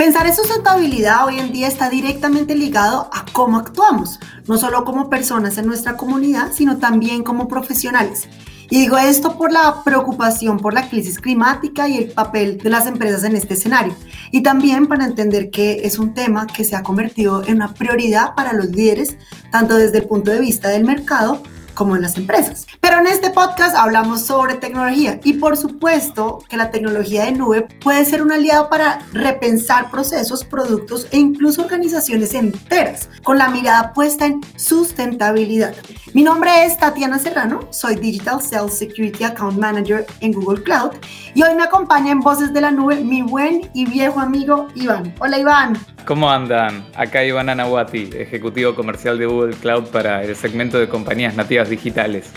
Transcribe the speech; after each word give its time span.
Pensar 0.00 0.26
en 0.26 0.34
sustentabilidad 0.34 1.26
hoy 1.26 1.38
en 1.38 1.52
día 1.52 1.68
está 1.68 1.90
directamente 1.90 2.54
ligado 2.54 3.10
a 3.12 3.26
cómo 3.34 3.58
actuamos, 3.58 4.18
no 4.46 4.56
solo 4.56 4.82
como 4.86 5.10
personas 5.10 5.58
en 5.58 5.66
nuestra 5.66 5.98
comunidad, 5.98 6.52
sino 6.54 6.78
también 6.78 7.22
como 7.22 7.48
profesionales. 7.48 8.26
Y 8.70 8.80
digo 8.80 8.96
esto 8.96 9.36
por 9.36 9.52
la 9.52 9.82
preocupación 9.84 10.58
por 10.58 10.72
la 10.72 10.88
crisis 10.88 11.18
climática 11.18 11.86
y 11.86 11.98
el 11.98 12.12
papel 12.12 12.56
de 12.56 12.70
las 12.70 12.86
empresas 12.86 13.24
en 13.24 13.36
este 13.36 13.52
escenario. 13.52 13.94
Y 14.30 14.42
también 14.42 14.86
para 14.86 15.04
entender 15.04 15.50
que 15.50 15.82
es 15.84 15.98
un 15.98 16.14
tema 16.14 16.46
que 16.46 16.64
se 16.64 16.76
ha 16.76 16.82
convertido 16.82 17.44
en 17.44 17.56
una 17.56 17.74
prioridad 17.74 18.34
para 18.34 18.54
los 18.54 18.70
líderes, 18.70 19.18
tanto 19.52 19.76
desde 19.76 19.98
el 19.98 20.06
punto 20.06 20.30
de 20.30 20.40
vista 20.40 20.68
del 20.68 20.84
mercado 20.84 21.42
como 21.80 21.96
en 21.96 22.02
las 22.02 22.18
empresas. 22.18 22.66
Pero 22.80 22.98
en 22.98 23.06
este 23.06 23.30
podcast 23.30 23.74
hablamos 23.74 24.26
sobre 24.26 24.56
tecnología 24.56 25.18
y 25.24 25.32
por 25.32 25.56
supuesto 25.56 26.44
que 26.46 26.58
la 26.58 26.70
tecnología 26.70 27.24
de 27.24 27.32
nube 27.32 27.68
puede 27.82 28.04
ser 28.04 28.20
un 28.20 28.30
aliado 28.30 28.68
para 28.68 28.98
repensar 29.14 29.90
procesos, 29.90 30.44
productos 30.44 31.06
e 31.10 31.16
incluso 31.16 31.62
organizaciones 31.62 32.34
enteras 32.34 33.08
con 33.22 33.38
la 33.38 33.48
mirada 33.48 33.94
puesta 33.94 34.26
en 34.26 34.42
sustentabilidad. 34.56 35.74
Mi 36.12 36.22
nombre 36.22 36.66
es 36.66 36.76
Tatiana 36.76 37.18
Serrano, 37.18 37.60
soy 37.70 37.94
Digital 37.94 38.42
Sales 38.42 38.76
Security 38.76 39.24
Account 39.24 39.58
Manager 39.58 40.04
en 40.20 40.32
Google 40.32 40.62
Cloud 40.62 40.90
y 41.34 41.42
hoy 41.42 41.54
me 41.54 41.62
acompaña 41.62 42.12
en 42.12 42.20
Voces 42.20 42.52
de 42.52 42.60
la 42.60 42.72
Nube 42.72 42.96
mi 42.96 43.22
buen 43.22 43.70
y 43.72 43.86
viejo 43.86 44.20
amigo 44.20 44.68
Iván. 44.74 45.14
Hola 45.18 45.38
Iván. 45.38 45.78
¿Cómo 46.04 46.30
andan? 46.30 46.84
Acá 46.94 47.24
Iván 47.24 47.48
Anahuati, 47.48 48.10
ejecutivo 48.14 48.74
comercial 48.74 49.18
de 49.18 49.26
Google 49.26 49.54
Cloud 49.54 49.88
para 49.88 50.22
el 50.24 50.34
segmento 50.34 50.78
de 50.78 50.88
compañías 50.88 51.36
nativas 51.36 51.69
digitales. 51.70 52.30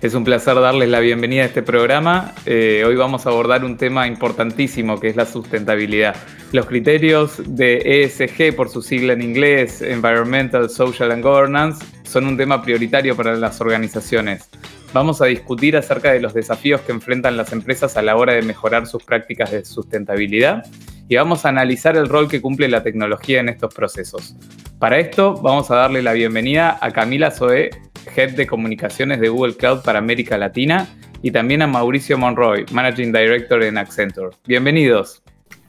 Es 0.00 0.14
un 0.14 0.22
placer 0.22 0.54
darles 0.54 0.88
la 0.88 1.00
bienvenida 1.00 1.42
a 1.42 1.46
este 1.46 1.62
programa. 1.62 2.32
Eh, 2.46 2.84
hoy 2.86 2.94
vamos 2.94 3.26
a 3.26 3.30
abordar 3.30 3.64
un 3.64 3.76
tema 3.76 4.06
importantísimo 4.06 5.00
que 5.00 5.08
es 5.08 5.16
la 5.16 5.26
sustentabilidad. 5.26 6.14
Los 6.52 6.66
criterios 6.66 7.42
de 7.44 8.04
ESG, 8.04 8.54
por 8.54 8.68
su 8.68 8.80
sigla 8.80 9.14
en 9.14 9.22
inglés, 9.22 9.82
Environmental, 9.82 10.70
Social 10.70 11.10
and 11.10 11.24
Governance, 11.24 11.84
son 12.04 12.26
un 12.26 12.36
tema 12.36 12.62
prioritario 12.62 13.16
para 13.16 13.34
las 13.36 13.60
organizaciones. 13.60 14.48
Vamos 14.92 15.20
a 15.20 15.26
discutir 15.26 15.76
acerca 15.76 16.12
de 16.12 16.20
los 16.20 16.32
desafíos 16.32 16.80
que 16.82 16.92
enfrentan 16.92 17.36
las 17.36 17.52
empresas 17.52 17.96
a 17.96 18.02
la 18.02 18.16
hora 18.16 18.34
de 18.34 18.42
mejorar 18.42 18.86
sus 18.86 19.02
prácticas 19.02 19.50
de 19.50 19.64
sustentabilidad 19.64 20.64
y 21.08 21.16
vamos 21.16 21.44
a 21.44 21.48
analizar 21.48 21.96
el 21.96 22.08
rol 22.08 22.28
que 22.28 22.40
cumple 22.40 22.68
la 22.68 22.82
tecnología 22.82 23.40
en 23.40 23.48
estos 23.48 23.74
procesos. 23.74 24.36
Para 24.78 24.98
esto 24.98 25.34
vamos 25.34 25.70
a 25.70 25.76
darle 25.76 26.02
la 26.02 26.12
bienvenida 26.12 26.78
a 26.80 26.92
Camila 26.92 27.30
Zoe, 27.30 27.70
Head 28.16 28.32
de 28.32 28.46
Comunicaciones 28.46 29.20
de 29.20 29.28
Google 29.28 29.56
Cloud 29.56 29.82
para 29.82 29.98
América 29.98 30.38
Latina, 30.38 30.88
y 31.22 31.30
también 31.30 31.62
a 31.62 31.66
Mauricio 31.66 32.16
Monroy, 32.16 32.64
Managing 32.72 33.12
Director 33.12 33.62
en 33.62 33.78
Accenture. 33.78 34.36
Bienvenidos. 34.46 35.22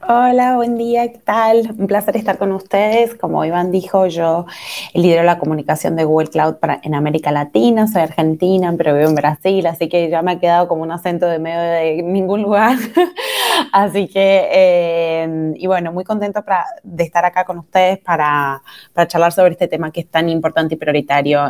Hola, 0.07 0.55
buen 0.55 0.77
día, 0.77 1.11
¿qué 1.11 1.19
tal? 1.19 1.75
Un 1.77 1.85
placer 1.85 2.15
estar 2.15 2.37
con 2.37 2.53
ustedes. 2.53 3.15
Como 3.15 3.43
Iván 3.43 3.69
dijo, 3.69 4.07
yo 4.07 4.45
lidero 4.93 5.23
la 5.23 5.39
comunicación 5.39 5.97
de 5.97 6.05
Google 6.05 6.29
Cloud 6.29 6.55
para, 6.55 6.79
en 6.83 6.95
América 6.95 7.31
Latina, 7.31 7.85
soy 7.85 8.03
argentina, 8.03 8.73
pero 8.77 8.95
vivo 8.95 9.09
en 9.09 9.15
Brasil, 9.15 9.65
así 9.67 9.89
que 9.89 10.09
ya 10.09 10.21
me 10.21 10.31
ha 10.31 10.39
quedado 10.39 10.69
como 10.69 10.83
un 10.83 10.91
acento 10.91 11.25
de 11.25 11.37
medio 11.37 11.59
de 11.59 12.01
ningún 12.01 12.41
lugar. 12.43 12.77
así 13.73 14.07
que, 14.07 14.47
eh, 14.51 15.53
y 15.57 15.67
bueno, 15.67 15.91
muy 15.91 16.05
contento 16.05 16.45
de 16.83 17.03
estar 17.03 17.25
acá 17.25 17.43
con 17.43 17.59
ustedes 17.59 17.99
para, 17.99 18.63
para, 18.93 19.07
charlar 19.07 19.33
sobre 19.33 19.51
este 19.51 19.67
tema 19.67 19.91
que 19.91 19.99
es 19.99 20.07
tan 20.07 20.29
importante 20.29 20.75
y 20.75 20.77
prioritario 20.77 21.41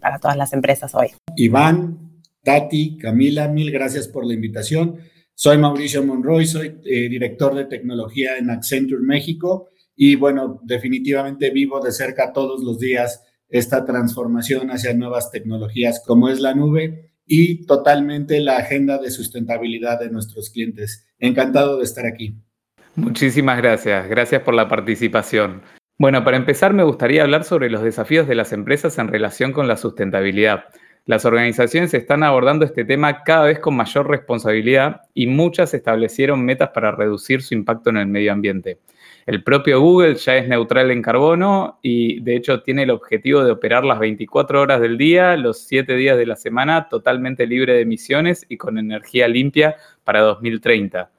para 0.00 0.18
todas 0.18 0.36
las 0.36 0.52
empresas 0.52 0.92
hoy. 0.94 1.12
Iván, 1.36 1.98
Tati, 2.42 2.98
Camila, 2.98 3.46
mil 3.46 3.70
gracias 3.70 4.08
por 4.08 4.26
la 4.26 4.34
invitación. 4.34 4.96
Soy 5.42 5.56
Mauricio 5.56 6.04
Monroy, 6.04 6.44
soy 6.44 6.78
eh, 6.84 7.08
director 7.08 7.54
de 7.54 7.64
tecnología 7.64 8.36
en 8.36 8.50
Accenture 8.50 9.00
México 9.00 9.70
y 9.96 10.14
bueno, 10.14 10.60
definitivamente 10.64 11.48
vivo 11.48 11.80
de 11.80 11.92
cerca 11.92 12.34
todos 12.34 12.62
los 12.62 12.78
días 12.78 13.24
esta 13.48 13.86
transformación 13.86 14.68
hacia 14.68 14.92
nuevas 14.92 15.30
tecnologías 15.30 16.02
como 16.06 16.28
es 16.28 16.40
la 16.40 16.52
nube 16.52 17.14
y 17.24 17.64
totalmente 17.64 18.38
la 18.40 18.58
agenda 18.58 18.98
de 18.98 19.10
sustentabilidad 19.10 19.98
de 19.98 20.10
nuestros 20.10 20.50
clientes. 20.50 21.08
Encantado 21.18 21.78
de 21.78 21.84
estar 21.84 22.04
aquí. 22.04 22.36
Muchísimas 22.96 23.56
gracias, 23.56 24.10
gracias 24.10 24.42
por 24.42 24.52
la 24.52 24.68
participación. 24.68 25.62
Bueno, 25.98 26.22
para 26.22 26.36
empezar 26.36 26.74
me 26.74 26.84
gustaría 26.84 27.22
hablar 27.22 27.44
sobre 27.44 27.70
los 27.70 27.82
desafíos 27.82 28.28
de 28.28 28.34
las 28.34 28.52
empresas 28.52 28.98
en 28.98 29.08
relación 29.08 29.54
con 29.54 29.68
la 29.68 29.78
sustentabilidad. 29.78 30.64
Las 31.06 31.24
organizaciones 31.24 31.94
están 31.94 32.22
abordando 32.22 32.64
este 32.64 32.84
tema 32.84 33.24
cada 33.24 33.46
vez 33.46 33.58
con 33.58 33.74
mayor 33.74 34.08
responsabilidad 34.08 35.02
y 35.14 35.26
muchas 35.26 35.72
establecieron 35.74 36.44
metas 36.44 36.70
para 36.70 36.92
reducir 36.92 37.42
su 37.42 37.54
impacto 37.54 37.90
en 37.90 37.96
el 37.96 38.06
medio 38.06 38.32
ambiente. 38.32 38.78
El 39.26 39.42
propio 39.42 39.80
Google 39.80 40.14
ya 40.16 40.36
es 40.36 40.48
neutral 40.48 40.90
en 40.90 41.02
carbono 41.02 41.78
y 41.82 42.20
de 42.20 42.36
hecho 42.36 42.62
tiene 42.62 42.82
el 42.82 42.90
objetivo 42.90 43.44
de 43.44 43.52
operar 43.52 43.84
las 43.84 43.98
24 43.98 44.60
horas 44.60 44.80
del 44.80 44.98
día, 44.98 45.36
los 45.36 45.66
7 45.66 45.94
días 45.94 46.18
de 46.18 46.26
la 46.26 46.36
semana, 46.36 46.88
totalmente 46.88 47.46
libre 47.46 47.74
de 47.74 47.82
emisiones 47.82 48.44
y 48.48 48.56
con 48.56 48.78
energía 48.78 49.28
limpia 49.28 49.76
para 50.04 50.20
2030. 50.20 51.10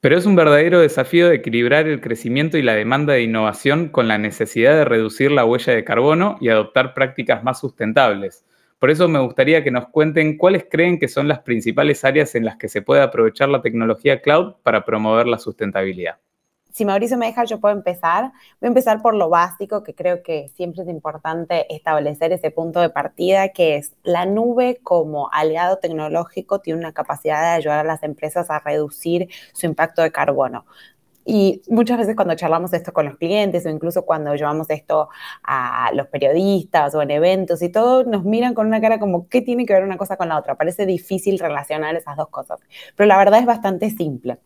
Pero 0.00 0.16
es 0.16 0.26
un 0.26 0.34
verdadero 0.34 0.80
desafío 0.80 1.28
de 1.28 1.36
equilibrar 1.36 1.86
el 1.86 2.00
crecimiento 2.00 2.58
y 2.58 2.62
la 2.62 2.74
demanda 2.74 3.12
de 3.12 3.22
innovación 3.22 3.88
con 3.88 4.08
la 4.08 4.18
necesidad 4.18 4.74
de 4.74 4.84
reducir 4.84 5.30
la 5.30 5.44
huella 5.44 5.72
de 5.72 5.84
carbono 5.84 6.38
y 6.40 6.48
adoptar 6.48 6.92
prácticas 6.92 7.44
más 7.44 7.60
sustentables. 7.60 8.44
Por 8.82 8.90
eso 8.90 9.06
me 9.06 9.20
gustaría 9.20 9.62
que 9.62 9.70
nos 9.70 9.90
cuenten 9.90 10.36
cuáles 10.36 10.66
creen 10.68 10.98
que 10.98 11.06
son 11.06 11.28
las 11.28 11.38
principales 11.38 12.04
áreas 12.04 12.34
en 12.34 12.44
las 12.44 12.56
que 12.56 12.68
se 12.68 12.82
puede 12.82 13.00
aprovechar 13.00 13.48
la 13.48 13.62
tecnología 13.62 14.20
cloud 14.20 14.54
para 14.64 14.84
promover 14.84 15.28
la 15.28 15.38
sustentabilidad. 15.38 16.18
Si 16.72 16.84
Mauricio 16.84 17.16
me 17.16 17.26
deja, 17.26 17.44
yo 17.44 17.60
puedo 17.60 17.76
empezar. 17.76 18.32
Voy 18.60 18.66
a 18.66 18.68
empezar 18.68 19.00
por 19.00 19.14
lo 19.14 19.28
básico, 19.28 19.84
que 19.84 19.94
creo 19.94 20.24
que 20.24 20.48
siempre 20.56 20.82
es 20.82 20.88
importante 20.88 21.72
establecer 21.72 22.32
ese 22.32 22.50
punto 22.50 22.80
de 22.80 22.90
partida, 22.90 23.50
que 23.50 23.76
es 23.76 23.94
la 24.02 24.26
nube 24.26 24.80
como 24.82 25.30
aliado 25.30 25.76
tecnológico 25.78 26.58
tiene 26.60 26.80
una 26.80 26.92
capacidad 26.92 27.40
de 27.40 27.48
ayudar 27.58 27.80
a 27.80 27.84
las 27.84 28.02
empresas 28.02 28.50
a 28.50 28.58
reducir 28.58 29.28
su 29.52 29.66
impacto 29.66 30.02
de 30.02 30.10
carbono. 30.10 30.64
Y 31.24 31.62
muchas 31.68 31.98
veces 31.98 32.16
cuando 32.16 32.34
charlamos 32.34 32.72
esto 32.72 32.92
con 32.92 33.06
los 33.06 33.16
clientes 33.16 33.64
o 33.66 33.68
incluso 33.68 34.04
cuando 34.04 34.34
llevamos 34.34 34.70
esto 34.70 35.08
a 35.44 35.90
los 35.94 36.08
periodistas 36.08 36.94
o 36.94 37.02
en 37.02 37.10
eventos 37.10 37.62
y 37.62 37.68
todo, 37.70 38.04
nos 38.04 38.24
miran 38.24 38.54
con 38.54 38.66
una 38.66 38.80
cara 38.80 38.98
como, 38.98 39.28
¿qué 39.28 39.40
tiene 39.42 39.66
que 39.66 39.72
ver 39.74 39.84
una 39.84 39.96
cosa 39.98 40.16
con 40.16 40.28
la 40.28 40.38
otra? 40.38 40.56
Parece 40.56 40.86
difícil 40.86 41.38
relacionar 41.38 41.94
esas 41.96 42.16
dos 42.16 42.28
cosas. 42.28 42.60
Pero 42.96 43.06
la 43.06 43.18
verdad 43.18 43.40
es 43.40 43.46
bastante 43.46 43.90
simple. 43.90 44.38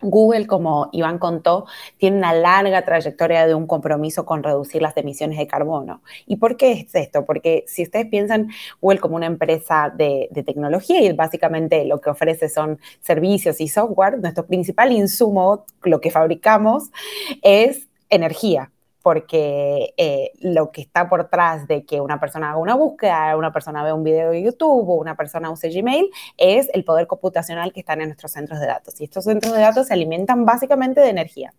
Google, 0.00 0.46
como 0.46 0.88
Iván 0.92 1.18
contó, 1.18 1.66
tiene 1.98 2.18
una 2.18 2.32
larga 2.32 2.84
trayectoria 2.84 3.46
de 3.46 3.54
un 3.54 3.66
compromiso 3.66 4.24
con 4.24 4.42
reducir 4.42 4.82
las 4.82 4.96
emisiones 4.96 5.38
de 5.38 5.46
carbono. 5.46 6.02
¿Y 6.26 6.36
por 6.36 6.56
qué 6.56 6.72
es 6.72 6.94
esto? 6.94 7.24
Porque 7.24 7.64
si 7.66 7.82
ustedes 7.82 8.06
piensan 8.06 8.48
Google 8.80 9.00
como 9.00 9.16
una 9.16 9.26
empresa 9.26 9.92
de, 9.94 10.28
tecnología 10.46 11.00
y 11.02 11.12
básicamente 11.12 11.84
lo 11.84 12.00
que 12.00 12.10
ofrece 12.10 12.48
son 12.48 12.78
servicios 13.00 13.60
y 13.60 13.68
software, 13.68 14.18
nuestro 14.18 14.46
principal 14.46 14.92
insumo, 14.92 15.64
lo 15.82 16.00
que 16.00 16.10
fabricamos, 16.10 16.90
es 17.42 17.88
energía 18.08 18.70
porque 19.06 19.94
eh, 19.98 20.32
lo 20.40 20.72
que 20.72 20.80
está 20.80 21.08
por 21.08 21.22
detrás 21.22 21.68
de 21.68 21.84
que 21.84 22.00
una 22.00 22.18
persona 22.18 22.50
haga 22.50 22.58
una 22.58 22.74
búsqueda, 22.74 23.36
una 23.36 23.52
persona 23.52 23.84
vea 23.84 23.94
un 23.94 24.02
video 24.02 24.32
de 24.32 24.42
YouTube 24.42 24.88
o 24.88 24.94
una 24.94 25.16
persona 25.16 25.48
use 25.48 25.70
Gmail 25.70 26.10
es 26.36 26.68
el 26.74 26.82
poder 26.82 27.06
computacional 27.06 27.72
que 27.72 27.78
está 27.78 27.92
en 27.92 28.00
nuestros 28.00 28.32
centros 28.32 28.58
de 28.58 28.66
datos. 28.66 29.00
Y 29.00 29.04
estos 29.04 29.22
centros 29.22 29.52
de 29.52 29.60
datos 29.60 29.86
se 29.86 29.94
alimentan 29.94 30.44
básicamente 30.44 31.00
de 31.00 31.10
energía. 31.10 31.54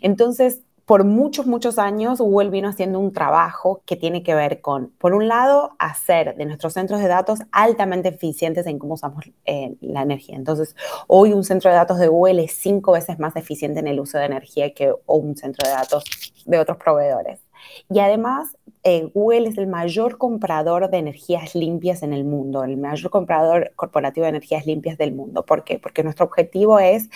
Entonces, 0.00 0.62
por 0.84 1.04
muchos, 1.04 1.46
muchos 1.46 1.78
años 1.78 2.18
Google 2.18 2.50
vino 2.50 2.68
haciendo 2.68 2.98
un 2.98 3.12
trabajo 3.12 3.82
que 3.86 3.96
tiene 3.96 4.22
que 4.22 4.34
ver 4.34 4.60
con, 4.60 4.88
por 4.98 5.14
un 5.14 5.28
lado, 5.28 5.76
hacer 5.78 6.36
de 6.36 6.44
nuestros 6.44 6.72
centros 6.72 7.00
de 7.00 7.08
datos 7.08 7.40
altamente 7.52 8.08
eficientes 8.08 8.66
en 8.66 8.78
cómo 8.78 8.94
usamos 8.94 9.24
eh, 9.44 9.76
la 9.80 10.02
energía. 10.02 10.36
Entonces, 10.36 10.76
hoy 11.06 11.32
un 11.32 11.44
centro 11.44 11.70
de 11.70 11.76
datos 11.76 11.98
de 11.98 12.08
Google 12.08 12.44
es 12.44 12.52
cinco 12.52 12.92
veces 12.92 13.18
más 13.18 13.36
eficiente 13.36 13.80
en 13.80 13.86
el 13.86 14.00
uso 14.00 14.18
de 14.18 14.26
energía 14.26 14.74
que 14.74 14.92
un 15.06 15.36
centro 15.36 15.68
de 15.68 15.74
datos 15.74 16.04
de 16.46 16.58
otros 16.58 16.76
proveedores. 16.78 17.40
Y 17.88 18.00
además, 18.00 18.56
eh, 18.82 19.10
Google 19.14 19.48
es 19.48 19.58
el 19.58 19.68
mayor 19.68 20.18
comprador 20.18 20.90
de 20.90 20.98
energías 20.98 21.54
limpias 21.54 22.02
en 22.02 22.12
el 22.12 22.24
mundo, 22.24 22.64
el 22.64 22.76
mayor 22.76 23.10
comprador 23.10 23.72
corporativo 23.76 24.24
de 24.24 24.30
energías 24.30 24.66
limpias 24.66 24.98
del 24.98 25.12
mundo. 25.12 25.44
¿Por 25.44 25.62
qué? 25.62 25.78
Porque 25.78 26.02
nuestro 26.02 26.26
objetivo 26.26 26.80
es 26.80 27.08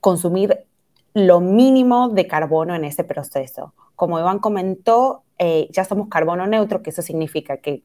consumir 0.00 0.64
lo 1.16 1.40
mínimo 1.40 2.10
de 2.10 2.26
carbono 2.26 2.74
en 2.74 2.84
ese 2.84 3.02
proceso. 3.02 3.72
Como 3.94 4.20
Iván 4.20 4.38
comentó, 4.38 5.22
eh, 5.38 5.66
ya 5.70 5.86
somos 5.86 6.08
carbono 6.08 6.46
neutro, 6.46 6.82
que 6.82 6.90
eso 6.90 7.00
significa 7.00 7.56
que, 7.56 7.82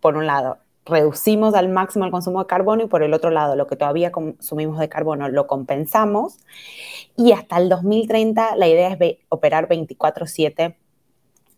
por 0.00 0.16
un 0.16 0.26
lado, 0.26 0.56
reducimos 0.86 1.52
al 1.52 1.68
máximo 1.68 2.06
el 2.06 2.10
consumo 2.10 2.38
de 2.40 2.46
carbono 2.46 2.82
y 2.82 2.86
por 2.86 3.02
el 3.02 3.12
otro 3.12 3.28
lado, 3.28 3.54
lo 3.54 3.66
que 3.66 3.76
todavía 3.76 4.10
consumimos 4.10 4.78
de 4.78 4.88
carbono 4.88 5.28
lo 5.28 5.46
compensamos. 5.46 6.38
Y 7.18 7.32
hasta 7.32 7.58
el 7.58 7.68
2030 7.68 8.56
la 8.56 8.66
idea 8.66 8.96
es 8.98 9.18
operar 9.28 9.68
24/7 9.68 10.78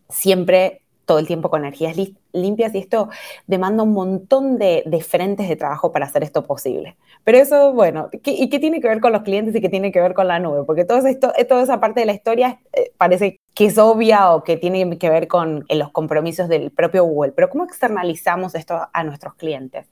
siempre 0.09 0.82
todo 1.05 1.19
el 1.19 1.27
tiempo 1.27 1.49
con 1.49 1.61
energías 1.61 1.95
limpias 2.31 2.73
y 2.73 2.79
esto 2.79 3.09
demanda 3.47 3.83
un 3.83 3.93
montón 3.93 4.57
de, 4.57 4.83
frentes 5.07 5.49
de 5.49 5.55
trabajo 5.55 5.91
para 5.91 6.05
hacer 6.05 6.23
esto 6.23 6.45
posible. 6.45 6.97
Pero 7.23 7.37
eso, 7.37 7.73
bueno, 7.73 8.09
¿y 8.11 8.49
qué 8.49 8.59
tiene 8.59 8.81
que 8.81 8.87
ver 8.87 9.01
con 9.01 9.11
los 9.11 9.23
clientes 9.23 9.55
y 9.55 9.61
qué 9.61 9.69
tiene 9.69 9.91
que 9.91 10.01
ver 10.01 10.13
con 10.13 10.27
la 10.27 10.39
nube? 10.39 10.63
Porque 10.65 10.81
esto, 10.81 11.33
toda 11.47 11.63
esa 11.63 11.79
parte 11.79 11.99
de 11.99 12.05
la 12.05 12.13
historia 12.13 12.59
eh, 12.73 12.91
parece 12.97 13.39
que 13.53 13.65
es 13.67 13.77
obvia 13.77 14.33
o 14.33 14.43
que 14.43 14.57
tiene 14.57 14.97
que 14.97 15.09
ver 15.09 15.27
con 15.27 15.65
los 15.69 15.91
compromisos 15.91 16.47
del 16.47 16.71
propio 16.71 17.03
Google. 17.03 17.33
Pero 17.33 17.49
¿cómo 17.49 17.65
externalizamos 17.65 18.55
esto 18.55 18.87
a 18.91 19.03
nuestros 19.03 19.35
clientes? 19.35 19.87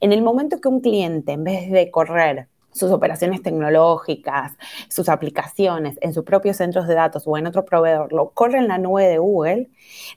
En 0.00 0.12
el 0.12 0.22
momento 0.22 0.60
que 0.60 0.68
un 0.68 0.80
cliente, 0.80 1.32
en 1.32 1.44
vez 1.44 1.70
de 1.70 1.90
correr 1.90 2.48
sus 2.78 2.90
operaciones 2.90 3.42
tecnológicas, 3.42 4.52
sus 4.88 5.08
aplicaciones 5.08 5.98
en 6.00 6.12
sus 6.12 6.24
propios 6.24 6.56
centros 6.56 6.86
de 6.86 6.94
datos 6.94 7.24
o 7.26 7.36
en 7.36 7.46
otro 7.46 7.64
proveedor, 7.64 8.12
lo 8.12 8.30
corre 8.30 8.58
en 8.58 8.68
la 8.68 8.78
nube 8.78 9.06
de 9.06 9.18
Google, 9.18 9.68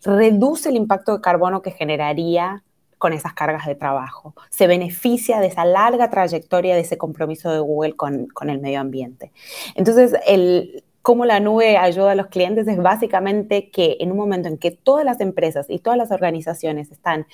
reduce 0.04 0.70
el 0.70 0.76
impacto 0.76 1.14
de 1.16 1.22
carbono 1.22 1.62
que 1.62 1.72
generaría 1.72 2.64
con 2.98 3.14
esas 3.14 3.34
cargas 3.34 3.66
de 3.66 3.74
trabajo. 3.74 4.36
Se 4.52 4.68
beneficia 4.68 5.40
de 5.40 5.48
esa 5.48 5.66
larga 5.66 6.12
trayectoria 6.12 6.76
de 6.76 6.82
ese 6.82 7.00
compromiso 7.00 7.52
de 7.52 7.60
Google 7.60 7.96
con, 7.96 8.28
con 8.28 8.52
el 8.52 8.60
medio 8.60 8.80
ambiente. 8.80 9.32
Entonces, 9.76 10.14
el, 10.28 10.84
cómo 11.02 11.26
la 11.26 11.40
nube 11.40 11.78
ayuda 11.78 12.12
a 12.12 12.16
los 12.16 12.28
clientes 12.28 12.68
es 12.68 12.78
básicamente 12.78 13.70
que 13.72 13.98
en 14.00 14.12
un 14.12 14.18
momento 14.18 14.48
en 14.48 14.58
que 14.58 14.72
todas 14.72 15.04
las 15.04 15.20
empresas 15.20 15.66
y 15.70 15.80
todas 15.80 15.98
las 15.98 16.12
organizaciones 16.12 16.92
están 16.92 17.26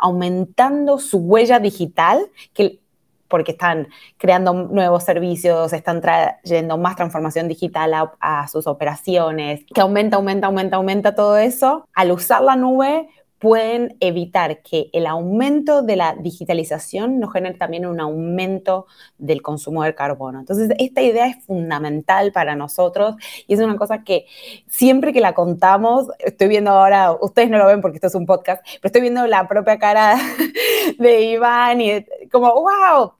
aumentando 0.00 0.98
su 0.98 1.18
huella 1.18 1.60
digital, 1.60 2.30
que 2.52 2.80
porque 3.34 3.50
están 3.50 3.88
creando 4.16 4.52
nuevos 4.52 5.02
servicios, 5.02 5.72
están 5.72 6.00
trayendo 6.00 6.78
más 6.78 6.94
transformación 6.94 7.48
digital 7.48 7.92
a, 8.20 8.46
sus 8.46 8.68
operaciones, 8.68 9.64
que 9.74 9.80
aumenta, 9.80 10.18
aumenta, 10.18 10.46
aumenta, 10.46 10.76
aumenta 10.76 11.14
todo 11.16 11.36
eso. 11.36 11.84
Al 11.94 12.12
usar 12.12 12.42
la 12.42 12.54
nube, 12.54 13.08
pueden 13.44 13.96
evitar 14.00 14.62
que 14.62 14.88
el 14.94 15.06
aumento 15.06 15.82
de 15.82 15.96
la 15.96 16.14
digitalización 16.14 17.20
nos 17.20 17.30
genere 17.30 17.58
también 17.58 17.84
un 17.84 18.00
aumento 18.00 18.86
del 19.18 19.42
consumo 19.42 19.82
del 19.82 19.94
carbono. 19.94 20.38
Entonces, 20.38 20.70
esta 20.78 21.02
idea 21.02 21.26
es 21.26 21.44
fundamental 21.44 22.32
para 22.32 22.56
nosotros 22.56 23.16
y 23.46 23.52
es 23.52 23.60
una 23.60 23.76
cosa 23.76 24.02
que 24.02 24.24
siempre 24.66 25.12
que 25.12 25.20
la 25.20 25.34
contamos, 25.34 26.06
estoy 26.20 26.48
viendo 26.48 26.70
ahora, 26.70 27.12
ustedes 27.20 27.50
no 27.50 27.58
lo 27.58 27.66
ven 27.66 27.82
porque 27.82 27.96
esto 27.96 28.06
es 28.06 28.14
un 28.14 28.24
podcast, 28.24 28.64
pero 28.80 28.86
estoy 28.86 29.02
viendo 29.02 29.26
la 29.26 29.46
propia 29.46 29.78
cara 29.78 30.16
de 30.98 31.20
Iván 31.22 31.82
y 31.82 32.06
como, 32.32 32.50
wow, 32.54 33.12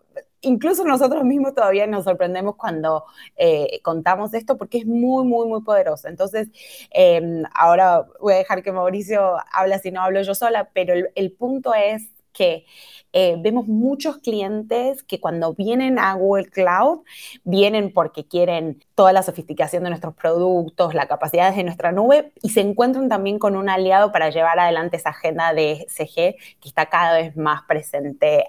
incluso 0.45 0.85
nosotros 0.85 1.25
mismos 1.25 1.55
todavía 1.55 1.87
nos 1.87 2.05
sorprendemos 2.05 2.57
cuando 2.57 3.05
eh, 3.37 3.81
contamos 3.83 4.35
esto 4.35 4.57
porque 4.57 4.79
es 4.79 4.87
muy, 4.87 5.25
muy, 5.25 5.49
muy 5.49 5.63
poderoso. 5.63 6.09
Entonces, 6.09 6.49
em, 6.91 7.43
ahora 7.55 8.07
voy 8.21 8.35
a 8.35 8.37
dejar 8.39 8.63
que 8.63 8.73
Mauricio 8.73 9.37
hable 9.53 9.79
si 9.79 9.91
no 9.91 10.03
hablo 10.03 10.23
yo 10.23 10.35
sola, 10.35 10.71
pero 10.73 10.95
el 11.15 11.33
punto 11.33 11.75
es 11.75 12.14
que 12.35 12.67
eh, 13.17 13.37
vemos 13.39 13.69
muchos 13.69 14.19
clientes 14.19 15.05
que 15.05 15.21
cuando 15.21 15.55
vienen 15.55 16.01
a 16.01 16.15
Google 16.15 16.47
Cloud, 16.47 17.03
vienen 17.45 17.93
porque 17.93 18.27
quieren 18.27 18.83
toda 18.97 19.13
la 19.13 19.23
sofisticación 19.23 19.85
de 19.85 19.91
nuestros 19.91 20.15
productos, 20.17 20.95
la 20.95 21.07
capacidad 21.07 21.55
de 21.55 21.63
nuestra 21.63 21.93
nube 21.93 22.33
y 22.43 22.51
se 22.51 22.61
encuentran 22.61 23.09
también 23.09 23.39
con 23.39 23.55
un 23.55 23.69
aliado 23.69 24.11
para 24.11 24.31
llevar 24.31 24.59
adelante 24.59 24.97
esa 24.97 25.11
agenda 25.11 25.55
de 25.55 25.87
CG 25.89 26.35
que 26.61 26.69
está 26.69 26.87
cada 26.87 27.17
vez 27.17 27.37
más 27.37 27.63
presente 27.69 28.47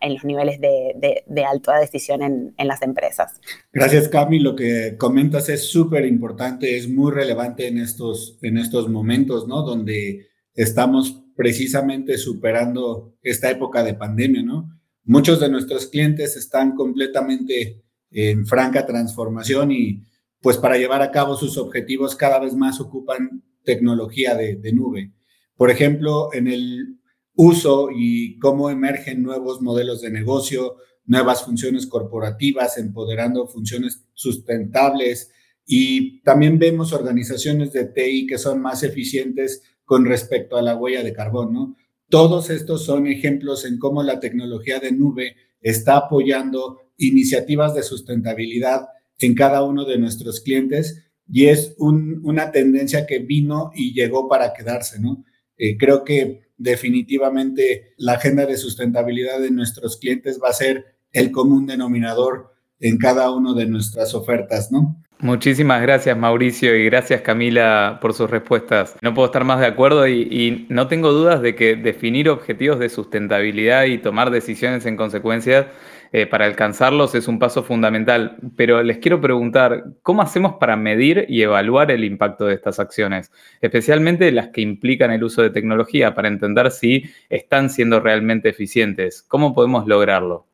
en 0.00 0.14
los 0.14 0.24
niveles 0.24 0.60
de, 0.60 1.44
alta 1.44 1.76
decisión 1.80 2.22
en, 2.22 2.54
en, 2.56 2.68
las 2.68 2.82
empresas. 2.82 3.40
Gracias, 3.72 4.08
Cami. 4.08 4.38
Lo 4.38 4.54
que 4.54 4.96
comentas 4.96 5.48
es 5.48 5.64
súper 5.64 6.06
importante, 6.06 6.78
es 6.78 6.88
muy 6.88 7.10
relevante 7.10 7.66
en 7.66 7.78
estos, 7.78 8.38
en 8.42 8.58
estos 8.58 8.88
momentos, 8.88 9.48
¿no? 9.48 9.62
Donde 9.62 10.28
estamos 10.54 11.22
precisamente 11.36 12.16
superando 12.18 13.16
esta 13.22 13.50
época 13.50 13.82
de 13.82 13.94
pandemia, 13.94 14.42
¿no? 14.42 14.70
Muchos 15.04 15.40
de 15.40 15.50
nuestros 15.50 15.86
clientes 15.86 16.36
están 16.36 16.74
completamente 16.74 17.82
en 18.10 18.46
franca 18.46 18.86
transformación 18.86 19.72
y 19.72 20.04
pues 20.40 20.56
para 20.56 20.78
llevar 20.78 21.02
a 21.02 21.10
cabo 21.10 21.36
sus 21.36 21.58
objetivos 21.58 22.14
cada 22.16 22.38
vez 22.38 22.54
más 22.54 22.80
ocupan 22.80 23.42
tecnología 23.64 24.34
de, 24.34 24.72
nube. 24.72 25.12
Por 25.56 25.70
ejemplo, 25.70 26.28
en 26.32 26.48
el 26.48 26.98
uso 27.34 27.88
y 27.94 28.38
cómo 28.38 28.70
emergen 28.70 29.22
nuevos 29.22 29.60
modelos 29.62 30.00
de 30.00 30.10
negocio, 30.10 30.76
nuevas 31.06 31.44
funciones 31.44 31.86
corporativas, 31.86 32.78
empoderando 32.78 33.46
funciones 33.48 34.06
sustentables 34.12 35.32
y 35.66 36.20
también 36.22 36.58
vemos 36.58 36.92
organizaciones 36.92 37.72
de 37.72 37.86
TI 37.86 38.26
que 38.26 38.38
son 38.38 38.60
más 38.60 38.82
eficientes 38.82 39.62
con 39.84 40.04
respecto 40.04 40.56
a 40.56 40.62
la 40.62 40.76
huella 40.76 41.02
de 41.02 41.12
carbón, 41.12 41.52
¿no? 41.52 41.76
Todos 42.08 42.50
estos 42.50 42.84
son 42.84 43.06
ejemplos 43.06 43.64
en 43.64 43.78
cómo 43.78 44.02
la 44.02 44.20
tecnología 44.20 44.78
de 44.78 44.92
nube 44.92 45.36
está 45.60 45.96
apoyando 45.96 46.78
iniciativas 46.96 47.74
de 47.74 47.82
sustentabilidad 47.82 48.86
en 49.18 49.34
cada 49.34 49.62
uno 49.64 49.84
de 49.84 49.98
nuestros 49.98 50.40
clientes 50.40 51.02
y 51.26 51.46
es 51.46 51.74
una 51.78 52.52
tendencia 52.52 53.06
que 53.06 53.18
vino 53.18 53.70
y 53.74 53.94
llegó 53.94 54.28
para 54.28 54.52
quedarse, 54.52 55.00
¿no? 55.00 55.24
Eh, 55.56 55.76
creo 55.78 56.04
que 56.04 56.42
definitivamente 56.56 57.94
la 57.96 58.14
agenda 58.14 58.46
de 58.46 58.56
sustentabilidad 58.56 59.40
de 59.40 59.50
nuestros 59.50 59.96
clientes 59.96 60.38
va 60.42 60.50
a 60.50 60.54
ser 60.54 60.84
el 61.12 61.30
común 61.30 61.66
denominador 61.66 62.52
en 62.78 62.98
cada 62.98 63.30
una 63.30 63.54
de 63.54 63.66
nuestras 63.66 64.14
ofertas, 64.14 64.70
¿no? 64.70 65.02
Muchísimas 65.24 65.80
gracias 65.80 66.18
Mauricio 66.18 66.76
y 66.76 66.84
gracias 66.84 67.22
Camila 67.22 67.96
por 68.02 68.12
sus 68.12 68.28
respuestas. 68.28 68.94
No 69.00 69.14
puedo 69.14 69.24
estar 69.24 69.42
más 69.42 69.58
de 69.58 69.64
acuerdo 69.64 70.06
y, 70.06 70.66
no 70.68 70.86
tengo 70.86 71.12
dudas 71.12 71.40
de 71.40 71.54
que 71.54 71.76
definir 71.76 72.28
objetivos 72.28 72.78
de 72.78 72.90
sustentabilidad 72.90 73.84
y 73.84 73.96
tomar 73.96 74.30
decisiones 74.30 74.84
en 74.84 74.98
consecuencia 74.98 75.68
eh, 76.12 76.26
para 76.26 76.44
alcanzarlos 76.44 77.14
es 77.14 77.26
un 77.26 77.38
paso 77.38 77.62
fundamental. 77.62 78.36
Pero 78.54 78.82
les 78.82 78.98
quiero 78.98 79.18
preguntar, 79.22 79.84
¿cómo 80.02 80.20
hacemos 80.20 80.56
para 80.60 80.76
medir 80.76 81.24
y 81.26 81.40
evaluar 81.40 81.90
el 81.90 82.04
impacto 82.04 82.44
de 82.44 82.52
estas 82.52 82.78
acciones? 82.78 83.32
Especialmente 83.62 84.30
las 84.30 84.48
que 84.48 84.60
implican 84.60 85.10
el 85.10 85.24
uso 85.24 85.40
de 85.40 85.48
tecnología 85.48 86.14
para 86.14 86.28
entender 86.28 86.70
si 86.70 87.04
están 87.30 87.70
siendo 87.70 87.98
realmente 87.98 88.50
eficientes. 88.50 89.22
¿Cómo 89.22 89.54
podemos 89.54 89.86
lograrlo? 89.86 90.44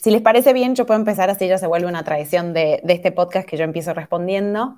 Si 0.00 0.10
les 0.10 0.22
parece 0.22 0.52
bien, 0.52 0.74
yo 0.74 0.86
puedo 0.86 1.00
empezar 1.00 1.30
así, 1.30 1.48
ya 1.48 1.58
se 1.58 1.66
vuelve 1.66 1.88
una 1.88 2.04
tradición 2.04 2.52
de, 2.52 2.82
este 2.86 3.12
podcast 3.12 3.48
que 3.48 3.56
yo 3.56 3.64
empiezo 3.64 3.94
respondiendo 3.94 4.76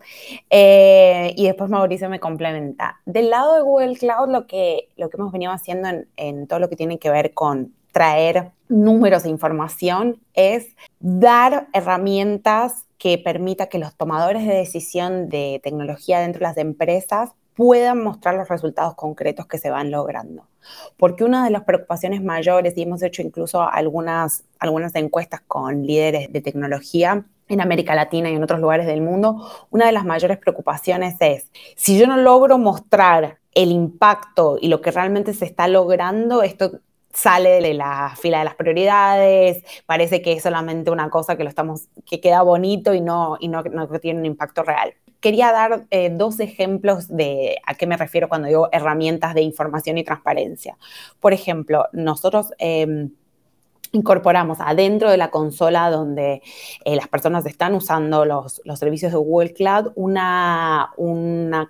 eh, 0.51 1.35
y 1.37 1.47
después 1.47 1.71
Mauricio 1.71 2.09
me 2.09 2.21
complementa. 2.21 3.01
Del 3.05 3.31
lado 3.31 3.55
de 3.55 3.63
Google 3.63 3.97
Cloud, 3.97 4.31
lo 4.31 4.47
que, 4.47 4.89
lo 4.97 5.11
que 5.11 5.17
hemos 5.17 5.33
venido 5.33 5.53
haciendo 5.53 5.89
en, 6.17 6.47
todo 6.47 6.59
lo 6.61 6.69
que 6.69 6.77
tiene 6.77 6.99
que 6.99 7.11
ver 7.11 7.35
con 7.35 7.75
traer 7.93 8.53
números 8.69 9.25
e 9.25 9.29
información 9.29 10.21
es 10.35 10.77
dar 11.01 11.69
herramientas 11.73 12.85
que 12.99 13.19
permita 13.19 13.69
que 13.69 13.79
los 13.79 13.97
tomadores 13.97 14.47
de 14.47 14.55
decisión 14.55 15.29
de 15.29 15.61
tecnología 15.63 16.21
dentro 16.21 16.41
de 16.41 16.45
las 16.45 16.59
empresas 16.59 17.31
puedan 17.59 18.05
mostrar 18.05 18.37
los 18.37 18.49
resultados 18.49 18.95
concretos 18.95 19.47
que 19.47 19.59
se 19.59 19.69
van 19.69 19.91
logrando. 19.91 20.47
Porque 20.97 21.25
una 21.25 21.45
de 21.45 21.51
las 21.51 21.65
preocupaciones 21.65 22.23
mayores, 22.23 22.75
y 22.77 22.83
hemos 22.83 23.03
hecho 23.03 23.21
incluso 23.21 23.69
algunas, 23.69 24.45
algunas 24.61 24.95
encuestas 24.95 25.41
con 25.45 25.85
líderes 25.85 26.33
de 26.33 26.41
tecnología, 26.41 27.25
en 27.49 27.61
América 27.61 27.97
Latina 27.97 28.31
y 28.31 28.37
en 28.37 28.45
otros 28.45 28.61
lugares 28.61 28.87
del 28.87 29.01
mundo, 29.01 29.45
una 29.71 29.87
de 29.87 29.93
las 29.93 30.05
mayores 30.05 30.39
preocupaciones 30.39 31.17
es, 31.19 31.51
si 31.75 31.99
yo 31.99 32.07
no 32.07 32.17
logro 32.17 32.59
mostrar 32.59 33.39
el 33.53 33.73
impacto 33.73 34.57
y 34.61 34.69
lo 34.69 34.81
que 34.81 34.93
realmente 34.93 35.35
se 35.35 35.45
está 35.45 35.67
logrando, 35.67 36.45
esto 36.45 36.79
sale 37.13 37.61
de 37.61 37.75
la 37.75 38.15
fila 38.17 38.39
de 38.39 38.45
las 38.45 38.55
prioridades, 38.55 39.65
parece 39.85 40.23
que 40.23 40.35
es 40.35 40.45
solamente 40.45 40.93
una 40.93 41.11
cosa 41.11 41.37
que 41.37 41.43
lo 41.43 41.49
estamos 41.49 41.89
que 42.07 42.21
queda 42.21 42.43
bonito 42.43 42.95
y 42.95 43.01
no 43.01 43.37
y 43.41 43.49
no, 43.49 43.65
no 43.65 43.89
tiene 43.99 44.21
un 44.21 44.27
impacto 44.27 44.63
real 44.63 44.95
quería 45.21 45.53
dar 45.53 45.87
eh, 45.91 46.11
dos 46.11 46.41
ejemplos 46.41 47.09
de 47.09 47.59
a 47.67 47.75
qué 47.75 47.87
me 47.87 47.97
refiero 47.97 48.29
cuando 48.29 48.49
digo 48.49 48.69
herramientas 48.73 49.35
de 49.35 49.43
información 49.43 49.99
y 49.99 50.05
transparencia. 50.05 50.77
Por 51.21 51.33
ejemplo, 51.33 51.87
nosotros... 51.93 52.53
Em, 52.59 53.11
incorporamos 53.93 54.59
adentro 54.61 55.11
de 55.11 55.17
la 55.17 55.31
consola 55.31 55.91
donde 55.91 56.43
eh, 56.85 56.97
las 56.97 57.09
personas 57.09 57.47
están 57.47 57.75
usando 57.75 58.25
los, 58.25 58.61
servicios 58.77 59.13
de 59.13 59.19
Google 59.19 59.55
Cloud 59.55 59.93
una, 59.95 60.91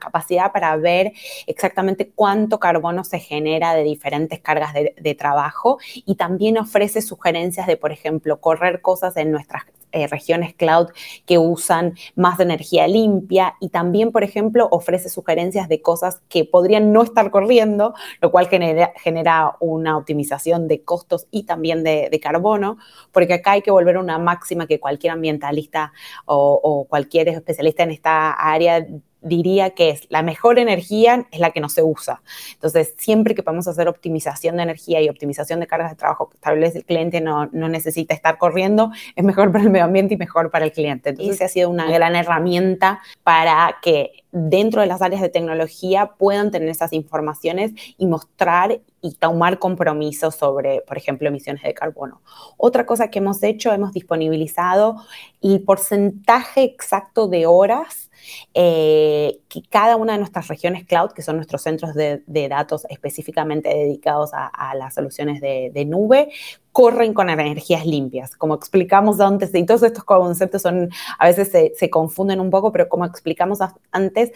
capacidad 0.01 0.53
para 0.53 0.77
ver 0.77 1.13
exactamente 1.47 2.11
cuánto 2.15 2.59
carbono 2.59 3.05
se 3.05 3.19
genera 3.21 3.75
de 3.75 3.85
diferentes 3.85 4.41
cargas 4.41 4.75
de 4.75 5.15
trabajo 5.15 5.79
y 5.95 6.17
también 6.17 6.59
ofrece 6.59 7.03
sugerencias 7.03 7.67
de, 7.67 7.77
por 7.77 7.93
ejemplo, 7.93 8.41
correr 8.41 8.81
cosas 8.81 9.17
en 9.17 9.31
nuestras 9.31 9.65
eh, 9.93 10.07
regiones 10.07 10.55
cloud 10.55 10.89
que 11.27 11.39
usan 11.39 11.95
más 12.15 12.41
energía 12.41 12.87
limpia 12.87 13.55
y 13.61 13.71
también, 13.71 14.13
por 14.13 14.25
ejemplo, 14.25 14.69
ofrece 14.71 15.09
sugerencias 15.09 15.69
de 15.69 15.81
cosas 15.83 16.23
que 16.29 16.45
podrían 16.45 16.93
no 16.93 17.03
estar 17.03 17.31
corriendo, 17.31 17.95
lo 18.21 18.31
cual 18.31 18.49
genera, 18.49 19.57
una 19.61 19.97
optimización 19.97 20.69
de 20.69 20.83
costos 20.83 21.27
y 21.31 21.45
también 21.45 21.83
de, 21.85 22.19
carbono, 22.23 22.79
porque 23.13 23.35
acá 23.35 23.53
hay 23.53 23.63
que 23.63 23.71
volver 23.71 23.97
a 23.97 24.01
una 24.01 24.19
máxima 24.19 24.67
que 24.67 24.81
cualquier 24.81 25.13
ambientalista 25.13 25.93
o 26.27 26.87
cualquier 26.89 27.29
especialista 27.29 27.85
en 27.85 27.93
esta 27.93 28.33
área 28.33 28.85
diría 29.21 29.71
que 29.71 29.91
es 29.91 30.07
la 30.11 30.23
mejor 30.23 30.59
energía 30.59 31.27
es 31.31 31.41
la 31.41 31.51
que 31.51 31.61
no 31.61 31.69
se 31.69 31.83
usa. 31.83 32.23
Entonces, 32.55 32.95
siempre 32.99 33.35
que 33.35 33.43
podemos 33.43 33.69
hacer 33.69 33.89
optimización 33.89 34.57
de 34.57 34.63
energía 34.63 35.01
y 35.01 35.09
optimización 35.09 35.61
de 35.61 35.67
cargas 35.67 35.91
de 35.91 35.97
trabajo, 35.97 36.31
tal 36.41 36.59
vez 36.59 36.75
el 36.77 36.85
cliente 36.85 37.21
no, 37.21 37.47
no 37.53 37.69
necesita 37.69 38.15
estar 38.15 38.39
corriendo, 38.39 38.91
es 39.17 39.25
mejor 39.25 39.53
para 39.53 39.65
el 39.65 39.71
medio 39.71 39.85
ambiente 39.85 40.15
y 40.15 40.17
mejor 40.17 40.51
para 40.51 40.65
el 40.65 40.73
cliente. 40.73 41.11
Entonces, 41.11 41.43
ha 41.43 41.49
sido 41.49 41.71
una 41.71 41.91
gran 41.91 42.17
herramienta 42.17 43.01
para 43.23 43.77
que 43.83 44.13
dentro 44.31 44.81
de 44.81 44.87
las 44.87 45.03
áreas 45.03 45.23
de 45.23 45.29
tecnología 45.29 46.13
puedan 46.19 46.51
tener 46.51 46.69
esas 46.69 46.93
informaciones 46.93 47.73
y 47.97 48.07
mostrar 48.07 48.81
y 49.01 49.15
tomar 49.15 49.59
compromisos 49.59 50.35
sobre, 50.35 50.83
por 50.83 50.97
ejemplo, 50.97 51.29
emisiones 51.29 51.63
de 51.63 51.75
carbono. 51.75 52.21
Otra 52.57 52.87
cosa 52.87 53.09
que 53.09 53.21
hemos 53.21 53.43
hecho, 53.43 53.73
hemos 53.73 53.93
disponibilizado 53.93 54.97
el 55.41 55.63
porcentaje 55.63 56.65
exacto 56.65 57.29
de 57.29 57.47
horas 57.47 58.11
eh, 58.55 59.41
que 59.49 59.63
cada 59.63 59.97
una 59.97 60.13
de 60.13 60.19
nuestras 60.19 60.49
regiones 60.49 60.85
cloud, 60.85 61.13
que 61.13 61.23
son 61.23 61.37
nuestros 61.37 61.63
centros 61.63 61.95
de, 61.95 62.23
datos 62.49 62.87
específicamente 62.91 63.69
dedicados 63.69 64.31
a, 64.33 64.75
las 64.75 64.95
soluciones 64.95 65.41
de, 65.41 65.85
nube, 65.87 66.29
corren 66.73 67.15
con 67.15 67.31
energías 67.31 67.87
limpias. 67.87 68.37
Como 68.37 68.55
explicamos 68.55 69.21
antes, 69.21 69.55
y 69.55 69.65
todos 69.65 69.83
estos 69.83 70.05
conceptos 70.05 70.63
son, 70.63 70.91
a 71.19 71.27
veces 71.27 71.51
se 71.77 71.91
confunden 71.91 72.41
un 72.41 72.51
poco, 72.51 72.73
pero 72.73 72.89
como 72.89 73.05
explicamos 73.05 73.61
antes, 73.91 74.33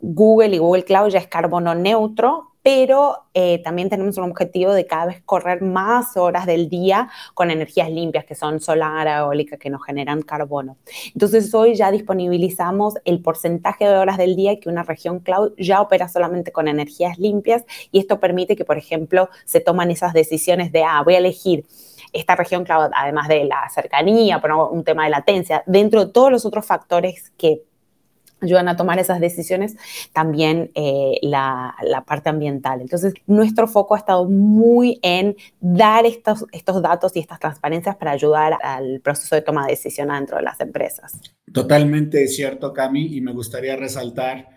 Google 0.00 0.54
y 0.54 0.58
Google 0.58 0.84
Cloud 0.84 1.10
ya 1.10 1.18
es 1.18 1.28
carbono 1.28 1.74
neutro, 1.74 2.49
pero 2.72 3.24
eh, 3.34 3.60
también 3.64 3.88
tenemos 3.88 4.16
un 4.16 4.30
objetivo 4.30 4.72
de 4.72 4.86
cada 4.86 5.06
vez 5.06 5.20
correr 5.24 5.60
más 5.60 6.16
horas 6.16 6.46
del 6.46 6.68
día 6.68 7.10
con 7.34 7.50
energías 7.50 7.90
limpias, 7.90 8.24
que 8.24 8.36
son 8.36 8.60
solar, 8.60 9.08
eólica, 9.08 9.56
que 9.56 9.70
nos 9.70 9.82
generan 9.84 10.22
carbono. 10.22 10.76
Entonces 11.12 11.52
hoy 11.52 11.74
ya 11.74 11.90
disponibilizamos 11.90 12.94
el 13.04 13.22
porcentaje 13.22 13.88
de 13.88 13.96
horas 13.96 14.18
del 14.18 14.36
día 14.36 14.60
que 14.60 14.68
una 14.68 14.84
región 14.84 15.18
cloud 15.18 15.50
ya 15.58 15.80
opera 15.80 16.08
solamente 16.08 16.52
con 16.52 16.68
energías 16.68 17.18
limpias 17.18 17.64
y 17.90 17.98
esto 17.98 18.20
permite 18.20 18.54
que, 18.54 18.64
por 18.64 18.78
ejemplo, 18.78 19.30
se 19.44 19.58
toman 19.58 19.90
esas 19.90 20.12
decisiones 20.12 20.70
de, 20.70 20.84
ah, 20.84 21.02
voy 21.04 21.14
a 21.14 21.18
elegir 21.18 21.66
esta 22.12 22.36
región 22.36 22.64
cloud, 22.64 22.92
además 22.94 23.26
de 23.26 23.46
la 23.46 23.68
cercanía, 23.74 24.40
por 24.40 24.52
un 24.52 24.84
tema 24.84 25.04
de 25.04 25.10
latencia, 25.10 25.64
dentro 25.66 26.06
de 26.06 26.12
todos 26.12 26.30
los 26.30 26.44
otros 26.44 26.64
factores 26.64 27.32
que 27.36 27.64
ayudan 28.42 28.68
a 28.68 28.76
tomar 28.76 28.98
esas 28.98 29.20
decisiones, 29.20 29.76
también 30.12 30.70
eh, 30.74 31.18
la, 31.22 31.74
parte 32.06 32.30
ambiental. 32.30 32.80
Entonces, 32.80 33.14
nuestro 33.26 33.68
foco 33.68 33.94
ha 33.94 33.98
estado 33.98 34.28
muy 34.28 34.98
en 35.02 35.36
dar 35.60 36.06
estos, 36.06 36.46
estos 36.52 36.82
datos 36.82 37.14
y 37.16 37.20
estas 37.20 37.38
transparencias 37.38 37.96
para 37.96 38.12
ayudar 38.12 38.58
al 38.62 39.00
proceso 39.00 39.34
de 39.34 39.42
toma 39.42 39.66
de 39.66 39.72
decisión 39.72 40.08
dentro 40.08 40.38
de 40.38 40.42
las 40.42 40.60
empresas. 40.60 41.12
Totalmente 41.52 42.26
cierto, 42.28 42.72
Cami, 42.72 43.16
y 43.16 43.20
me 43.20 43.32
gustaría 43.32 43.76
resaltar 43.76 44.48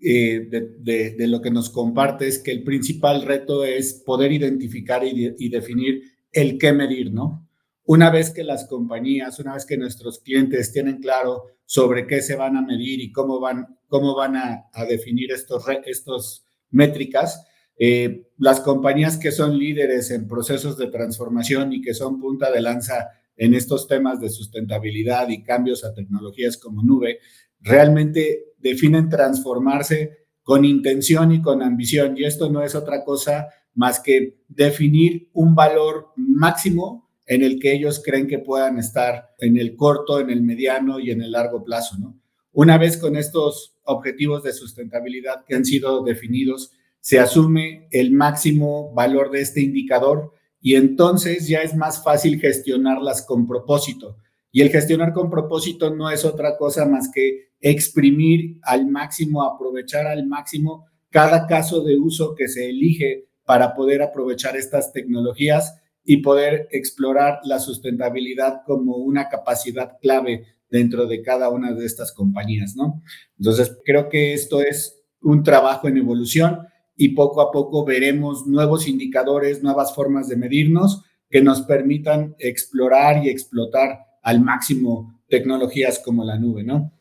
eh, 0.00 0.48
de, 0.48 1.26
lo 1.26 1.40
que 1.40 1.50
nos 1.50 1.70
compartes 1.70 2.38
que 2.38 2.50
el 2.50 2.64
principal 2.64 3.22
reto 3.22 3.64
es 3.64 3.94
poder 3.94 4.32
identificar 4.32 5.04
y, 5.04 5.34
y 5.38 5.48
definir 5.48 6.02
el 6.32 6.58
qué 6.58 6.72
medir, 6.72 7.12
¿no? 7.12 7.46
Una 7.84 8.10
vez 8.10 8.30
que 8.30 8.44
las 8.44 8.66
compañías, 8.66 9.38
una 9.40 9.54
vez 9.54 9.66
que 9.66 9.76
nuestros 9.76 10.20
clientes 10.20 10.72
tienen 10.72 10.98
claro 10.98 11.44
sobre 11.64 12.06
qué 12.06 12.22
se 12.22 12.36
van 12.36 12.56
a 12.56 12.62
medir 12.62 13.00
y 13.00 13.10
cómo 13.10 13.40
van, 13.40 13.78
cómo 13.88 14.14
van 14.14 14.36
a, 14.36 14.68
definir 14.88 15.32
estos, 15.32 15.64
estos 15.86 16.44
métricas, 16.70 17.44
eh, 17.76 18.28
las 18.38 18.60
compañías 18.60 19.16
que 19.16 19.32
son 19.32 19.58
líderes 19.58 20.10
en 20.10 20.28
procesos 20.28 20.78
de 20.78 20.88
transformación 20.88 21.72
y 21.72 21.80
que 21.80 21.94
son 21.94 22.20
punta 22.20 22.52
de 22.52 22.60
lanza 22.60 23.08
en 23.36 23.54
estos 23.54 23.88
temas 23.88 24.20
de 24.20 24.30
sustentabilidad 24.30 25.28
y 25.28 25.42
cambios 25.42 25.84
a 25.84 25.94
tecnologías 25.94 26.56
como 26.58 26.82
nube, 26.82 27.18
realmente 27.60 28.52
definen 28.58 29.08
transformarse 29.08 30.28
con 30.42 30.64
intención 30.64 31.32
y 31.32 31.42
con 31.42 31.62
ambición. 31.62 32.16
Y 32.16 32.24
esto 32.24 32.50
no 32.50 32.62
es 32.62 32.74
otra 32.74 33.04
cosa 33.04 33.48
más 33.74 34.00
que 34.00 34.42
definir 34.48 35.30
un 35.32 35.54
valor 35.54 36.12
máximo 36.16 37.01
en 37.26 37.42
el 37.42 37.58
que 37.58 37.72
ellos 37.72 38.02
creen 38.04 38.26
que 38.26 38.38
puedan 38.38 38.78
estar 38.78 39.30
en 39.38 39.56
el 39.56 39.76
corto, 39.76 40.20
en 40.20 40.30
el 40.30 40.42
mediano 40.42 40.98
y 41.00 41.10
en 41.10 41.22
el 41.22 41.32
largo 41.32 41.62
plazo, 41.64 41.96
¿no? 41.98 42.18
Una 42.52 42.76
vez 42.76 42.96
con 42.98 43.16
estos 43.16 43.76
objetivos 43.84 44.42
de 44.42 44.52
sustentabilidad 44.52 45.44
que 45.46 45.54
han 45.54 45.64
sido 45.64 46.02
definidos, 46.02 46.72
se 47.00 47.18
asume 47.18 47.88
el 47.90 48.12
máximo 48.12 48.92
valor 48.92 49.30
de 49.30 49.40
este 49.40 49.62
indicador 49.62 50.32
y 50.60 50.76
entonces 50.76 51.48
ya 51.48 51.62
es 51.62 51.74
más 51.74 52.04
fácil 52.04 52.38
gestionarlas 52.38 53.22
con 53.22 53.46
propósito. 53.46 54.18
Y 54.52 54.60
el 54.60 54.68
gestionar 54.68 55.12
con 55.12 55.30
propósito 55.30 55.94
no 55.94 56.10
es 56.10 56.24
otra 56.24 56.56
cosa 56.58 56.84
más 56.84 57.10
que 57.12 57.52
exprimir 57.60 58.58
al 58.62 58.86
máximo, 58.86 59.42
aprovechar 59.42 60.06
al 60.06 60.26
máximo 60.26 60.86
cada 61.10 61.46
caso 61.46 61.82
de 61.82 61.96
uso 61.96 62.34
que 62.34 62.48
se 62.48 62.68
elige 62.68 63.26
para 63.44 63.74
poder 63.74 64.02
aprovechar 64.02 64.56
estas 64.56 64.92
tecnologías 64.92 65.81
y 66.04 66.18
poder 66.18 66.68
explorar 66.72 67.40
la 67.44 67.58
sustentabilidad 67.58 68.62
como 68.66 68.96
una 68.96 69.28
capacidad 69.28 69.98
clave 70.00 70.44
dentro 70.70 71.06
de 71.06 71.22
cada 71.22 71.50
una 71.50 71.72
de 71.72 71.84
estas 71.84 72.12
compañías, 72.12 72.74
¿no? 72.76 73.02
Entonces, 73.38 73.76
creo 73.84 74.08
que 74.08 74.32
esto 74.32 74.60
es 74.60 75.02
un 75.20 75.42
trabajo 75.42 75.88
en 75.88 75.98
evolución 75.98 76.66
y 76.96 77.10
poco 77.10 77.40
a 77.40 77.50
poco 77.52 77.84
veremos 77.84 78.46
nuevos 78.46 78.88
indicadores, 78.88 79.62
nuevas 79.62 79.94
formas 79.94 80.28
de 80.28 80.36
medirnos 80.36 81.04
que 81.30 81.42
nos 81.42 81.62
permitan 81.62 82.34
explorar 82.38 83.24
y 83.24 83.30
explotar 83.30 84.00
al 84.22 84.40
máximo 84.40 85.20
tecnologías 85.28 85.98
como 85.98 86.24
la 86.24 86.38
nube, 86.38 86.62
¿no? 86.62 86.92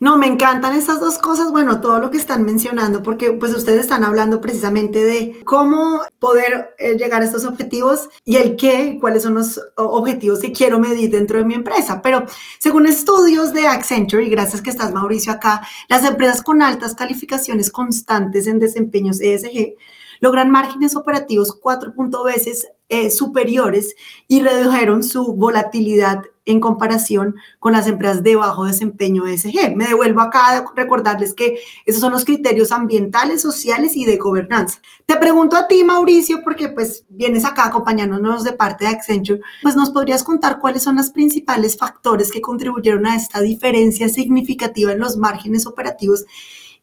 No, 0.00 0.16
me 0.16 0.26
encantan 0.26 0.76
estas 0.76 1.00
dos 1.00 1.18
cosas, 1.18 1.50
bueno, 1.50 1.80
todo 1.80 1.98
lo 1.98 2.10
que 2.10 2.18
están 2.18 2.44
mencionando, 2.44 3.02
porque 3.02 3.32
pues 3.32 3.54
ustedes 3.54 3.80
están 3.80 4.04
hablando 4.04 4.40
precisamente 4.40 5.04
de 5.04 5.40
cómo 5.44 6.00
poder 6.18 6.74
eh, 6.78 6.96
llegar 6.96 7.22
a 7.22 7.24
estos 7.24 7.44
objetivos 7.44 8.08
y 8.24 8.36
el 8.36 8.56
qué, 8.56 8.98
cuáles 9.00 9.24
son 9.24 9.34
los 9.34 9.60
objetivos 9.76 10.38
que 10.38 10.52
quiero 10.52 10.78
medir 10.78 11.10
dentro 11.10 11.38
de 11.38 11.44
mi 11.44 11.54
empresa. 11.54 12.00
Pero 12.02 12.24
según 12.58 12.86
estudios 12.86 13.52
de 13.52 13.66
Accenture, 13.66 14.24
y 14.24 14.30
gracias 14.30 14.62
que 14.62 14.70
estás 14.70 14.92
Mauricio 14.92 15.32
acá, 15.32 15.66
las 15.88 16.04
empresas 16.04 16.42
con 16.42 16.62
altas 16.62 16.94
calificaciones 16.94 17.70
constantes 17.70 18.46
en 18.46 18.58
desempeños 18.58 19.20
ESG 19.20 19.74
logran 20.20 20.50
márgenes 20.50 20.96
operativos 20.96 21.56
cuatro 21.60 21.92
punto 21.94 22.24
veces 22.24 22.68
eh, 22.88 23.10
superiores 23.10 23.94
y 24.26 24.42
redujeron 24.42 25.02
su 25.02 25.34
volatilidad 25.34 26.22
en 26.48 26.60
comparación 26.60 27.36
con 27.58 27.74
las 27.74 27.86
empresas 27.86 28.22
de 28.22 28.34
bajo 28.34 28.64
desempeño 28.64 29.26
ESG. 29.26 29.76
Me 29.76 29.86
devuelvo 29.86 30.22
acá 30.22 30.56
a 30.56 30.64
recordarles 30.74 31.34
que 31.34 31.58
esos 31.84 32.00
son 32.00 32.12
los 32.12 32.24
criterios 32.24 32.72
ambientales, 32.72 33.42
sociales 33.42 33.96
y 33.96 34.06
de 34.06 34.16
gobernanza. 34.16 34.80
Te 35.04 35.16
pregunto 35.16 35.56
a 35.56 35.68
ti, 35.68 35.84
Mauricio, 35.84 36.40
porque 36.42 36.70
pues 36.70 37.04
vienes 37.10 37.44
acá 37.44 37.66
acompañándonos 37.66 38.44
de 38.44 38.54
parte 38.54 38.86
de 38.86 38.92
Accenture, 38.92 39.40
pues 39.62 39.76
nos 39.76 39.90
podrías 39.90 40.24
contar 40.24 40.58
cuáles 40.58 40.82
son 40.82 40.96
los 40.96 41.10
principales 41.10 41.76
factores 41.76 42.32
que 42.32 42.40
contribuyeron 42.40 43.06
a 43.06 43.14
esta 43.14 43.40
diferencia 43.40 44.08
significativa 44.08 44.92
en 44.92 45.00
los 45.00 45.18
márgenes 45.18 45.66
operativos 45.66 46.24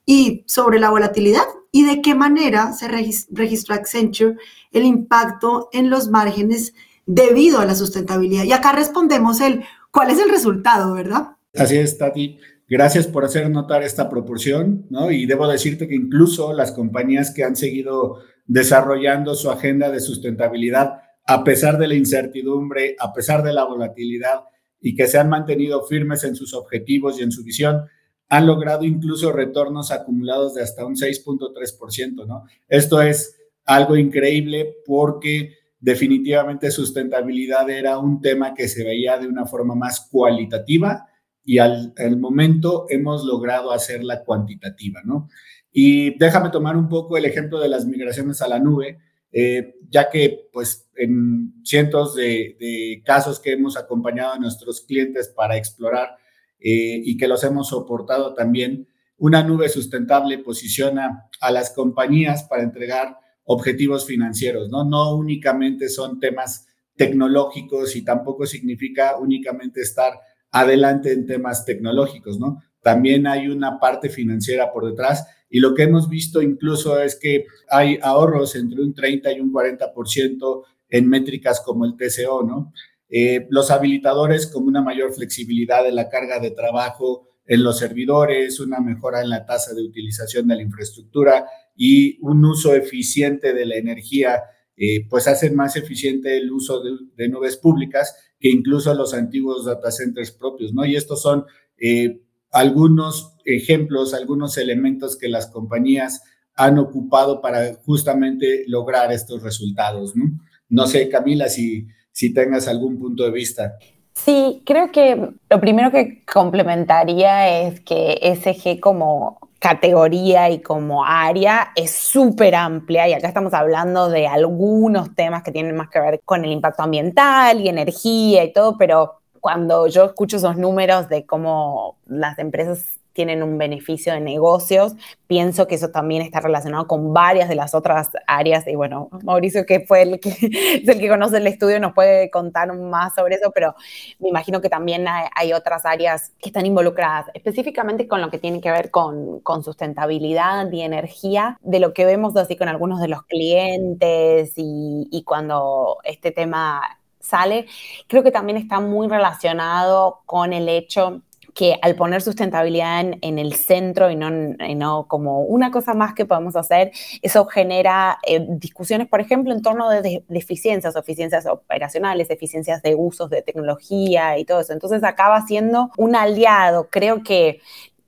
y 0.05 0.43
sobre 0.45 0.79
la 0.79 0.91
volatilidad 0.91 1.45
y 1.71 1.85
de 1.85 2.03
qué 2.03 2.13
manera 2.13 2.71
se 2.73 2.87
registró 2.87 3.73
Accenture 3.73 4.37
el 4.71 4.83
impacto 4.83 5.69
en 5.73 5.89
los 5.89 6.09
márgenes 6.09 6.73
debido 7.05 7.59
a 7.59 7.65
la 7.65 7.75
sustentabilidad. 7.75 8.43
Y 8.43 8.51
acá 8.51 8.71
respondemos 8.71 9.41
el 9.41 9.63
cuál 9.91 10.09
es 10.09 10.19
el 10.19 10.29
resultado, 10.29 10.93
¿verdad? 10.93 11.37
Así 11.53 11.77
es, 11.77 11.97
Tati. 11.97 12.37
Gracias 12.67 13.07
por 13.07 13.23
hacer 13.23 13.49
notar 13.49 13.83
esta 13.83 14.09
proporción, 14.09 14.87
¿no? 14.89 15.11
Y 15.11 15.25
debo 15.27 15.47
decirte 15.47 15.87
que 15.87 15.95
incluso 15.95 16.51
las 16.51 16.71
compañías 16.71 17.31
que 17.31 17.43
han 17.43 17.55
seguido 17.55 18.17
desarrollando 18.47 19.35
su 19.35 19.51
agenda 19.51 19.91
de 19.91 19.99
sustentabilidad, 19.99 20.93
a 21.27 21.43
pesar 21.43 21.77
de 21.77 21.87
la 21.87 21.95
incertidumbre, 21.95 22.95
a 22.99 23.13
pesar 23.13 23.43
de 23.43 23.53
la 23.53 23.65
volatilidad 23.65 24.41
y 24.81 24.95
que 24.95 25.07
se 25.07 25.17
han 25.17 25.29
mantenido 25.29 25.83
firmes 25.83 26.23
en 26.23 26.35
sus 26.35 26.53
objetivos 26.53 27.19
y 27.19 27.23
en 27.23 27.31
su 27.31 27.43
visión, 27.43 27.85
han 28.29 28.47
logrado 28.47 28.83
incluso 28.83 29.31
retornos 29.31 29.91
acumulados 29.91 30.55
de 30.55 30.63
hasta 30.63 30.85
un 30.85 30.95
6.3%, 30.95 32.25
¿no? 32.27 32.43
Esto 32.67 33.01
es 33.01 33.35
algo 33.65 33.95
increíble 33.95 34.77
porque 34.85 35.53
definitivamente 35.85 36.71
sustentabilidad 36.71 37.69
era 37.69 37.99
un 37.99 38.19
tema 38.19 38.55
que 38.55 38.67
se 38.67 38.83
veía 38.83 39.19
de 39.19 39.27
una 39.27 39.45
forma 39.45 39.75
más 39.75 40.07
cualitativa 40.11 41.05
y 41.43 41.59
al, 41.59 41.93
momento 42.17 42.87
hemos 42.89 43.23
logrado 43.23 43.71
hacerla 43.71 44.23
cuantitativa, 44.23 45.01
¿no? 45.05 45.29
Y 45.71 46.17
déjame 46.17 46.49
tomar 46.49 46.75
un 46.75 46.89
poco 46.89 47.17
el 47.17 47.25
ejemplo 47.25 47.59
de 47.59 47.69
las 47.69 47.85
migraciones 47.85 48.41
a 48.41 48.47
la 48.47 48.57
nube, 48.57 48.97
eh, 49.31 49.75
ya 49.87 50.09
que 50.09 50.49
pues 50.51 50.89
en 50.95 51.53
cientos 51.63 52.15
de, 52.15 53.03
casos 53.05 53.39
que 53.39 53.51
hemos 53.51 53.77
acompañado 53.77 54.33
a 54.33 54.39
nuestros 54.39 54.81
clientes 54.81 55.27
para 55.27 55.55
explorar 55.55 56.17
eh, 56.59 56.99
y 57.05 57.15
que 57.15 57.27
los 57.27 57.43
hemos 57.43 57.69
soportado 57.69 58.33
también, 58.33 58.87
una 59.17 59.43
nube 59.43 59.69
sustentable 59.69 60.39
posiciona 60.39 61.29
a 61.39 61.51
las 61.51 61.69
compañías 61.69 62.43
para 62.45 62.63
entregar 62.63 63.19
objetivos 63.45 64.05
financieros, 64.05 64.69
¿no? 64.69 64.83
No 64.83 65.15
únicamente 65.15 65.89
son 65.89 66.19
temas 66.19 66.67
tecnológicos 66.95 67.95
y 67.95 68.03
tampoco 68.03 68.45
significa 68.45 69.17
únicamente 69.17 69.81
estar 69.81 70.13
adelante 70.51 71.11
en 71.11 71.25
temas 71.25 71.65
tecnológicos, 71.65 72.39
¿no? 72.39 72.61
también 72.85 73.25
hay 73.25 73.47
una 73.47 73.79
parte 73.79 74.09
financiera 74.09 74.71
por 74.71 74.85
detrás 74.85 75.25
y 75.49 75.59
lo 75.59 75.73
que 75.73 75.81
hemos 75.81 76.07
visto 76.07 76.43
incluso 76.43 77.01
es 77.01 77.15
que 77.15 77.47
hay 77.67 77.97
ahorros 77.99 78.55
entre 78.55 78.79
un 78.79 78.93
30 78.93 79.31
y 79.31 79.39
un 79.39 79.51
40% 79.51 80.63
en 80.89 81.09
métricas 81.09 81.61
como 81.61 81.85
el 81.85 81.97
TCO, 81.97 82.43
¿no? 82.43 82.71
Eh, 83.09 83.47
los 83.49 83.71
habilitadores 83.71 84.45
como 84.45 84.67
una 84.67 84.83
mayor 84.83 85.11
flexibilidad 85.13 85.83
de 85.83 85.93
la 85.93 86.09
carga 86.09 86.39
de 86.39 86.51
trabajo 86.51 87.27
en 87.47 87.63
los 87.63 87.79
servidores, 87.79 88.59
una 88.59 88.79
mejora 88.79 89.21
en 89.21 89.29
la 89.29 89.47
tasa 89.47 89.73
de 89.73 89.81
utilización 89.81 90.47
de 90.47 90.55
la 90.55 90.61
infraestructura 90.61 91.47
y 91.75 92.17
un 92.21 92.43
uso 92.45 92.73
eficiente 92.73 93.53
de 93.53 93.65
la 93.65 93.75
energía, 93.75 94.41
eh, 94.77 95.07
pues 95.09 95.27
hacen 95.27 95.55
más 95.55 95.75
eficiente 95.75 96.37
el 96.37 96.51
uso 96.51 96.81
de, 97.15 97.29
nubes 97.29 97.57
públicas 97.57 98.15
que 98.39 98.49
incluso 98.49 98.93
los 98.93 99.13
antiguos 99.13 99.65
data 99.65 99.91
centers 99.91 100.31
propios, 100.31 100.73
¿no? 100.73 100.85
Y 100.85 100.95
estos 100.95 101.21
son 101.21 101.45
eh, 101.77 102.21
algunos 102.51 103.35
ejemplos, 103.45 104.13
algunos 104.13 104.57
elementos 104.57 105.17
que 105.17 105.29
las 105.29 105.47
compañías 105.47 106.21
han 106.55 106.77
ocupado 106.77 107.41
para 107.41 107.75
justamente 107.85 108.63
lograr 108.67 109.11
estos 109.11 109.43
resultados, 109.43 110.15
¿no? 110.15 110.25
No 110.69 110.87
sé, 110.87 111.09
Camila, 111.09 111.49
si, 111.49 111.87
si 112.11 112.33
tengas 112.33 112.67
algún 112.67 112.97
punto 112.97 113.23
de 113.23 113.31
vista. 113.31 113.77
Sí, 114.13 114.63
creo 114.65 114.91
que 114.91 115.33
lo 115.49 115.59
primero 115.59 115.91
que 115.91 116.23
complementaría 116.25 117.67
es 117.67 117.81
que 117.81 118.17
SG 118.23 118.79
como 118.79 119.44
categoría 119.59 120.49
y 120.49 120.61
como 120.61 121.05
área 121.05 121.71
es 121.75 121.91
súper 121.91 122.55
amplia 122.55 123.07
y 123.07 123.13
acá 123.13 123.27
estamos 123.27 123.53
hablando 123.53 124.09
de 124.09 124.27
algunos 124.27 125.15
temas 125.15 125.43
que 125.43 125.51
tienen 125.51 125.75
más 125.75 125.89
que 125.89 125.99
ver 125.99 126.21
con 126.25 126.45
el 126.45 126.51
impacto 126.51 126.83
ambiental 126.83 127.61
y 127.61 127.69
energía 127.69 128.43
y 128.43 128.53
todo, 128.53 128.77
pero 128.77 129.21
cuando 129.39 129.87
yo 129.87 130.05
escucho 130.05 130.37
esos 130.37 130.57
números 130.57 131.09
de 131.09 131.25
cómo 131.25 131.97
las 132.07 132.37
empresas 132.39 132.99
tienen 133.15 133.41
un 133.41 133.57
beneficio 133.57 134.13
de 134.13 134.19
negocios. 134.19 134.93
Pienso 135.25 135.67
que 135.67 135.75
eso 135.75 135.89
también 135.89 136.21
está 136.21 136.41
relacionado 136.41 136.85
con 136.85 137.13
varias 137.13 137.47
de 137.47 137.55
las 137.55 137.73
otras 137.73 138.09
áreas. 138.27 138.67
Y 138.67 138.75
bueno, 138.75 139.09
Mauricio, 139.23 139.65
que 139.65 139.79
fue 139.79 140.01
el 140.01 140.19
que 140.19 140.29
es 140.83 140.87
el 140.87 140.99
que 140.99 141.07
conoce 141.07 141.37
el 141.37 141.47
estudio, 141.47 141.79
nos 141.79 141.93
puede 141.93 142.29
contar 142.29 142.77
más 142.77 143.15
sobre 143.15 143.35
eso, 143.35 143.51
pero 143.55 143.73
me 144.19 144.27
imagino 144.27 144.59
que 144.59 144.69
también 144.69 145.05
hay, 145.07 145.53
otras 145.53 145.85
áreas 145.85 146.33
que 146.41 146.49
están 146.49 146.65
involucradas, 146.65 147.27
específicamente 147.33 148.09
con 148.09 148.19
lo 148.19 148.29
que 148.29 148.39
tiene 148.39 148.59
que 148.59 148.71
ver 148.71 148.91
con, 148.91 149.39
con 149.39 149.63
sustentabilidad 149.63 150.69
y 150.71 150.81
energía, 150.81 151.57
de 151.61 151.79
lo 151.79 151.93
que 151.93 152.03
vemos 152.03 152.35
así 152.35 152.57
con 152.57 152.67
algunos 152.67 152.99
de 152.99 153.07
los 153.07 153.23
clientes 153.23 154.51
y, 154.57 155.07
y 155.09 155.23
cuando 155.23 155.99
este 156.03 156.31
tema 156.31 156.81
sale, 157.21 157.67
creo 158.07 158.23
que 158.23 158.31
también 158.31 158.57
está 158.57 158.81
muy 158.81 159.07
relacionado 159.07 160.21
con 160.25 160.51
el 160.51 160.67
hecho 160.67 161.21
que 161.55 161.79
al 161.81 161.95
poner 161.95 162.21
sustentabilidad 162.21 163.05
en, 163.21 163.39
el 163.39 163.53
centro 163.55 164.11
y 164.11 164.15
no, 164.17 165.05
como 165.07 165.39
una 165.39 165.71
cosa 165.71 165.93
más 165.93 166.13
que 166.13 166.25
podemos 166.25 166.57
hacer, 166.57 166.91
eso 167.21 167.45
genera 167.45 168.19
eh, 168.27 168.45
discusiones, 168.47 169.07
por 169.07 169.21
ejemplo, 169.21 169.53
en 169.53 169.61
torno 169.61 169.89
de, 169.89 170.21
eficiencias, 170.29 170.97
eficiencias 170.97 171.45
operacionales, 171.45 172.29
eficiencias 172.29 172.81
de 172.83 172.95
usos 172.95 173.29
de 173.29 173.41
tecnología 173.41 174.37
y 174.37 174.43
todo 174.43 174.59
eso. 174.59 174.73
Entonces 174.73 175.01
acaba 175.05 175.41
siendo 175.47 175.91
un 175.97 176.17
aliado. 176.17 176.89
Creo 176.91 177.23
que 177.23 177.61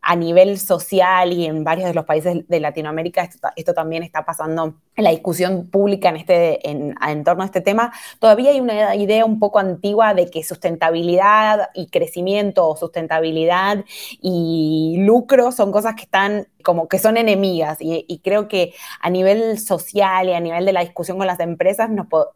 a 0.10 0.16
nivel 0.16 0.58
social 0.58 1.34
y 1.34 1.48
en 1.48 1.66
varios 1.66 1.90
de 1.90 1.94
los 1.94 2.06
países 2.06 2.48
de 2.48 2.60
Latinoamérica 2.62 3.30
esto, 3.58 3.74
también 3.74 4.04
está 4.04 4.24
pasando 4.24 4.76
en 4.96 5.04
la 5.04 5.10
discusión 5.10 5.68
pública 5.68 6.08
en, 6.08 6.16
este, 6.16 6.70
en, 6.70 6.96
en, 7.06 7.24
torno 7.26 7.44
a 7.44 7.46
este 7.46 7.60
tema. 7.60 7.92
Todavía 8.20 8.52
hay 8.52 8.62
una 8.62 8.96
idea 8.96 9.26
un 9.26 9.38
poco 9.38 9.60
antigua 9.60 10.14
de 10.14 10.30
que 10.30 10.46
sustentabilidad 10.46 11.72
y 11.74 11.88
crecimiento 11.88 12.70
o 12.70 12.78
sustentabilidad 12.78 13.84
y 14.22 14.96
lucro 15.00 15.52
son 15.52 15.74
cosas 15.74 15.96
que 15.96 16.04
están 16.04 16.48
como 16.64 16.88
que 16.88 17.00
son 17.00 17.18
enemigas 17.18 17.78
y, 17.80 18.22
creo 18.24 18.48
que 18.48 18.74
a 19.02 19.10
nivel 19.10 19.60
social 19.60 20.28
y 20.28 20.34
a 20.34 20.40
nivel 20.40 20.66
de 20.66 20.74
la 20.74 20.82
discusión 20.82 21.18
con 21.18 21.28
las 21.28 21.40
empresas 21.40 21.90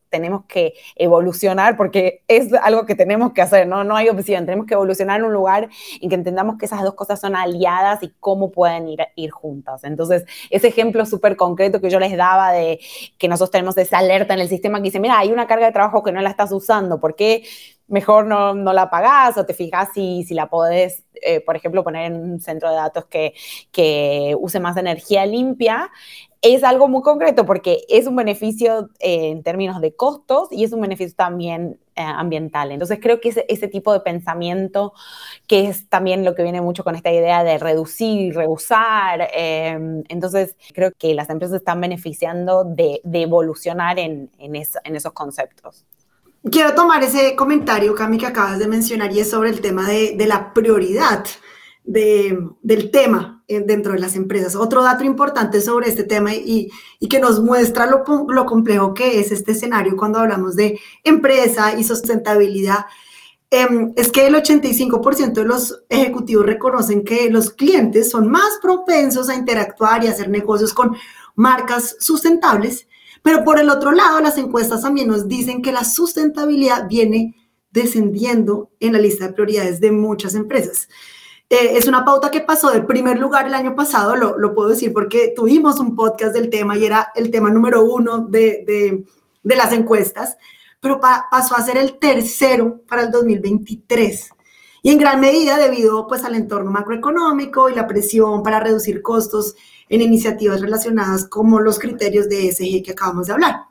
tenemos 0.09 0.45
que 0.45 0.73
evolucionar 0.95 1.75
porque 1.75 2.23
es 2.27 2.53
algo 2.53 2.85
que 2.85 2.95
tenemos 2.95 3.33
que 3.33 3.41
hacer, 3.41 3.67
¿no? 3.67 3.83
No 3.83 3.95
hay 3.95 4.09
opción, 4.09 4.45
tenemos 4.45 4.67
que 4.67 4.73
evolucionar 4.73 5.19
en 5.19 5.25
un 5.25 5.33
lugar 5.33 5.69
en 5.99 6.09
que 6.09 6.15
entendamos 6.15 6.57
que 6.57 6.65
esas 6.65 6.83
dos 6.83 6.93
cosas 6.93 7.19
son 7.19 7.35
aliadas 7.35 8.03
y 8.03 8.13
cómo 8.19 8.51
pueden 8.51 8.87
ir, 8.87 8.99
ir 9.15 9.31
juntas. 9.31 9.83
Entonces, 9.83 10.25
ese 10.49 10.67
ejemplo 10.67 11.05
súper 11.05 11.35
concreto 11.35 11.81
que 11.81 11.89
yo 11.89 11.99
les 11.99 12.15
daba 12.15 12.51
de 12.51 12.79
que 13.17 13.27
nosotros 13.27 13.51
tenemos 13.51 13.77
esa 13.77 13.97
alerta 13.97 14.33
en 14.33 14.41
el 14.41 14.49
sistema 14.49 14.77
que 14.79 14.85
dice, 14.85 14.99
mira, 14.99 15.17
hay 15.17 15.31
una 15.31 15.47
carga 15.47 15.65
de 15.65 15.71
trabajo 15.71 16.03
que 16.03 16.11
no 16.11 16.21
la 16.21 16.29
estás 16.29 16.51
usando, 16.51 16.99
¿por 16.99 17.15
qué 17.15 17.43
mejor 17.91 18.25
no, 18.25 18.53
la 18.73 18.89
pagás 18.89 19.37
o 19.37 19.45
te 19.45 19.53
fijas 19.53 19.89
si, 19.93 20.23
si 20.23 20.33
la 20.33 20.49
podés, 20.49 21.03
eh, 21.21 21.41
por 21.41 21.55
ejemplo, 21.55 21.83
poner 21.83 22.11
en 22.11 22.15
un 22.15 22.39
centro 22.39 22.69
de 22.69 22.75
datos 22.75 23.05
que, 23.05 23.33
que 23.71 24.35
use 24.39 24.59
más 24.59 24.77
energía 24.77 25.25
limpia, 25.25 25.91
es 26.41 26.63
algo 26.63 26.87
muy 26.87 27.03
concreto 27.03 27.45
porque 27.45 27.81
es 27.89 28.07
un 28.07 28.15
beneficio 28.15 28.89
eh, 28.99 29.29
en 29.29 29.43
términos 29.43 29.81
de 29.81 29.93
costos 29.93 30.47
y 30.51 30.63
es 30.63 30.71
un 30.71 30.81
beneficio 30.81 31.15
también 31.15 31.79
eh, 31.95 32.01
ambiental. 32.01 32.71
Entonces 32.71 32.97
creo 33.01 33.19
que 33.19 33.45
ese, 33.47 33.67
tipo 33.67 33.91
de 33.91 33.99
pensamiento, 33.99 34.93
que 35.45 35.67
es 35.67 35.89
también 35.89 36.23
lo 36.23 36.33
que 36.33 36.43
viene 36.43 36.61
mucho 36.61 36.85
con 36.85 36.95
esta 36.95 37.11
idea 37.11 37.43
de 37.43 37.57
reducir, 37.57 38.33
reusar, 38.33 39.29
entonces 39.35 40.55
creo 40.73 40.91
que 40.97 41.13
las 41.13 41.29
empresas 41.29 41.57
están 41.57 41.81
beneficiando 41.81 42.63
de, 42.63 43.01
evolucionar 43.03 43.99
en, 43.99 44.31
en 44.39 44.95
esos 44.95 45.11
conceptos. 45.11 45.85
Quiero 46.49 46.73
tomar 46.73 47.03
ese 47.03 47.35
comentario, 47.35 47.93
Cami, 47.93 48.17
que 48.17 48.25
acabas 48.25 48.57
de 48.57 48.67
mencionar 48.67 49.13
y 49.13 49.19
es 49.19 49.29
sobre 49.29 49.51
el 49.51 49.61
tema 49.61 49.87
de, 49.87 50.15
la 50.25 50.53
prioridad 50.53 51.23
del 51.83 52.91
tema 52.91 53.43
eh, 53.47 53.61
dentro 53.63 53.93
de 53.93 53.99
las 53.99 54.15
empresas. 54.15 54.55
Otro 54.55 54.81
dato 54.81 55.03
importante 55.03 55.61
sobre 55.61 55.89
este 55.89 56.03
tema 56.03 56.33
y, 56.33 56.71
que 57.07 57.19
nos 57.19 57.43
muestra 57.43 57.85
lo, 57.85 58.03
complejo 58.45 58.95
que 58.95 59.19
es 59.19 59.31
este 59.31 59.51
escenario 59.51 59.95
cuando 59.95 60.17
hablamos 60.17 60.55
de 60.55 60.79
empresa 61.03 61.77
y 61.77 61.83
sustentabilidad 61.83 62.85
em, 63.51 63.93
es 63.95 64.11
que 64.11 64.25
el 64.25 64.33
85% 64.33 65.33
de 65.33 65.45
los 65.45 65.83
ejecutivos 65.89 66.45
reconocen 66.47 67.03
que 67.03 67.29
los 67.29 67.51
clientes 67.51 68.09
son 68.09 68.31
más 68.31 68.57
propensos 68.63 69.29
a 69.29 69.35
interactuar 69.35 70.03
y 70.03 70.07
hacer 70.07 70.29
negocios 70.29 70.73
con 70.73 70.95
marcas 71.35 71.97
sustentables 71.99 72.87
pero 73.21 73.43
por 73.43 73.59
el 73.59 73.69
otro 73.69 73.91
lado, 73.91 74.19
las 74.21 74.37
encuestas 74.37 74.81
también 74.81 75.07
nos 75.07 75.27
dicen 75.27 75.61
que 75.61 75.71
la 75.71 75.83
sustentabilidad 75.83 76.87
viene 76.87 77.35
descendiendo 77.71 78.71
en 78.79 78.93
la 78.93 78.99
lista 78.99 79.27
de 79.27 79.33
prioridades 79.33 79.79
de 79.79 79.91
muchas 79.91 80.35
empresas. 80.35 80.89
Eh, 81.49 81.77
es 81.77 81.87
una 81.87 82.05
pauta 82.05 82.31
que 82.31 82.41
pasó 82.41 82.71
de 82.71 82.81
primer 82.81 83.19
lugar 83.19 83.45
el 83.45 83.53
año 83.53 83.75
pasado, 83.75 84.15
lo, 84.15 84.37
lo 84.37 84.53
puedo 84.53 84.69
decir 84.69 84.93
porque 84.93 85.33
tuvimos 85.35 85.79
un 85.79 85.95
podcast 85.95 86.33
del 86.33 86.49
tema 86.49 86.77
y 86.77 86.85
era 86.85 87.11
el 87.13 87.29
tema 87.29 87.49
número 87.49 87.83
uno 87.83 88.19
de, 88.19 88.63
de, 88.65 89.03
de 89.43 89.55
las 89.55 89.73
encuestas, 89.73 90.37
pero 90.79 90.99
pasó 90.99 91.55
a 91.55 91.61
ser 91.61 91.77
el 91.77 91.99
tercero 91.99 92.81
para 92.87 93.03
el 93.03 93.11
2023. 93.11 94.29
Y 94.81 94.89
en 94.89 94.97
gran 94.97 95.19
medida 95.19 95.57
debido 95.57 96.07
pues 96.07 96.23
al 96.23 96.35
entorno 96.35 96.71
macroeconómico 96.71 97.69
y 97.69 97.75
la 97.75 97.87
presión 97.87 98.41
para 98.41 98.59
reducir 98.59 99.01
costos 99.01 99.55
en 99.89 100.01
iniciativas 100.01 100.61
relacionadas 100.61 101.27
como 101.27 101.59
los 101.59 101.77
criterios 101.77 102.29
de 102.29 102.47
ESG 102.47 102.83
que 102.83 102.91
acabamos 102.91 103.27
de 103.27 103.33
hablar. 103.33 103.65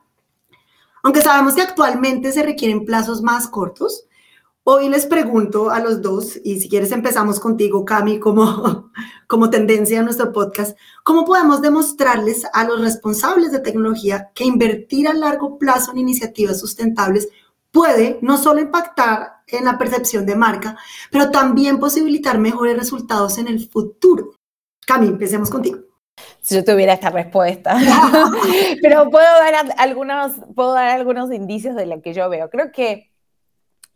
Aunque 1.02 1.22
sabemos 1.22 1.54
que 1.54 1.62
actualmente 1.62 2.30
se 2.30 2.42
requieren 2.42 2.84
plazos 2.84 3.22
más 3.22 3.48
cortos, 3.48 4.06
hoy 4.64 4.88
les 4.88 5.06
pregunto 5.06 5.70
a 5.70 5.80
los 5.80 6.02
dos, 6.02 6.38
y 6.44 6.60
si 6.60 6.68
quieres 6.68 6.92
empezamos 6.92 7.40
contigo, 7.40 7.84
Cami, 7.84 8.20
como, 8.20 8.90
como 9.26 9.48
tendencia 9.48 10.00
a 10.00 10.02
nuestro 10.02 10.30
podcast, 10.32 10.76
¿cómo 11.02 11.24
podemos 11.24 11.62
demostrarles 11.62 12.44
a 12.52 12.64
los 12.64 12.80
responsables 12.82 13.50
de 13.50 13.60
tecnología 13.60 14.30
que 14.34 14.44
invertir 14.44 15.08
a 15.08 15.14
largo 15.14 15.58
plazo 15.58 15.92
en 15.92 15.98
iniciativas 15.98 16.60
sustentables 16.60 17.28
puede 17.72 18.18
no 18.20 18.36
solo 18.36 18.60
impactar 18.60 19.39
en 19.52 19.64
la 19.64 19.78
percepción 19.78 20.26
de 20.26 20.36
marca, 20.36 20.76
pero 21.10 21.30
también 21.30 21.78
posibilitar 21.78 22.38
mejores 22.38 22.76
resultados 22.76 23.38
en 23.38 23.48
el 23.48 23.68
futuro? 23.68 24.34
Cami, 24.86 25.08
empecemos 25.08 25.50
contigo 25.50 25.90
si 26.40 26.54
yo 26.54 26.64
tuviera 26.64 26.92
esta 26.92 27.10
respuesta. 27.10 27.76
Pero 28.82 29.10
puedo 29.10 29.26
dar, 29.26 29.74
algunos, 29.78 30.32
puedo 30.54 30.72
dar 30.72 30.88
algunos 30.88 31.32
indicios 31.32 31.76
de 31.76 31.86
lo 31.86 32.00
que 32.02 32.12
yo 32.12 32.28
veo. 32.28 32.50
Creo 32.50 32.72
que, 32.72 33.10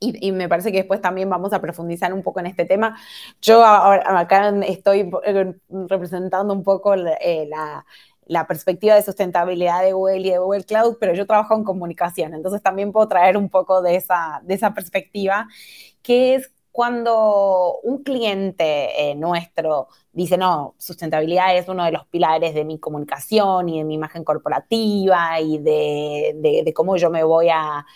y, 0.00 0.32
me 0.32 0.48
parece 0.48 0.70
que 0.70 0.78
después 0.78 1.00
también 1.00 1.30
vamos 1.30 1.52
a 1.52 1.60
profundizar 1.60 2.12
un 2.12 2.22
poco 2.22 2.40
en 2.40 2.46
este 2.46 2.66
tema. 2.66 2.98
Yo 3.40 3.64
ahora, 3.64 4.18
acá 4.18 4.52
estoy 4.66 5.10
eh, 5.24 5.54
representando 5.70 6.52
un 6.52 6.62
poco 6.62 6.94
eh, 6.94 7.46
la, 7.48 7.86
la 8.26 8.46
perspectiva 8.46 8.94
de 8.94 9.02
sustentabilidad 9.02 9.82
de 9.82 9.92
Google 9.92 10.18
y 10.18 10.30
de 10.30 10.38
Google 10.38 10.64
Cloud, 10.64 10.96
pero 11.00 11.14
yo 11.14 11.26
trabajo 11.26 11.54
en 11.54 11.64
comunicación, 11.64 12.34
entonces 12.34 12.62
también 12.62 12.92
puedo 12.92 13.08
traer 13.08 13.36
un 13.36 13.48
poco 13.48 13.82
de 13.82 13.96
esa, 13.96 14.40
de 14.44 14.54
esa 14.54 14.74
perspectiva, 14.74 15.48
que 16.02 16.34
es 16.36 16.50
cuando 16.74 17.78
un 17.84 18.02
cliente 18.02 19.10
eh, 19.10 19.14
nuestro 19.14 19.86
dice, 20.12 20.36
no, 20.36 20.74
sustentabilidad 20.76 21.56
es 21.56 21.68
uno 21.68 21.84
de 21.84 21.92
los 21.92 22.04
pilares 22.08 22.52
de 22.52 22.64
mi 22.64 22.80
comunicación 22.80 23.68
y 23.68 23.78
de 23.78 23.84
mi 23.84 23.94
imagen 23.94 24.24
corporativa 24.24 25.40
y 25.40 25.58
de, 25.58 26.72
cómo 26.74 26.96
yo 26.96 27.10
me 27.10 27.22
voy 27.22 27.48
a, 27.48 27.86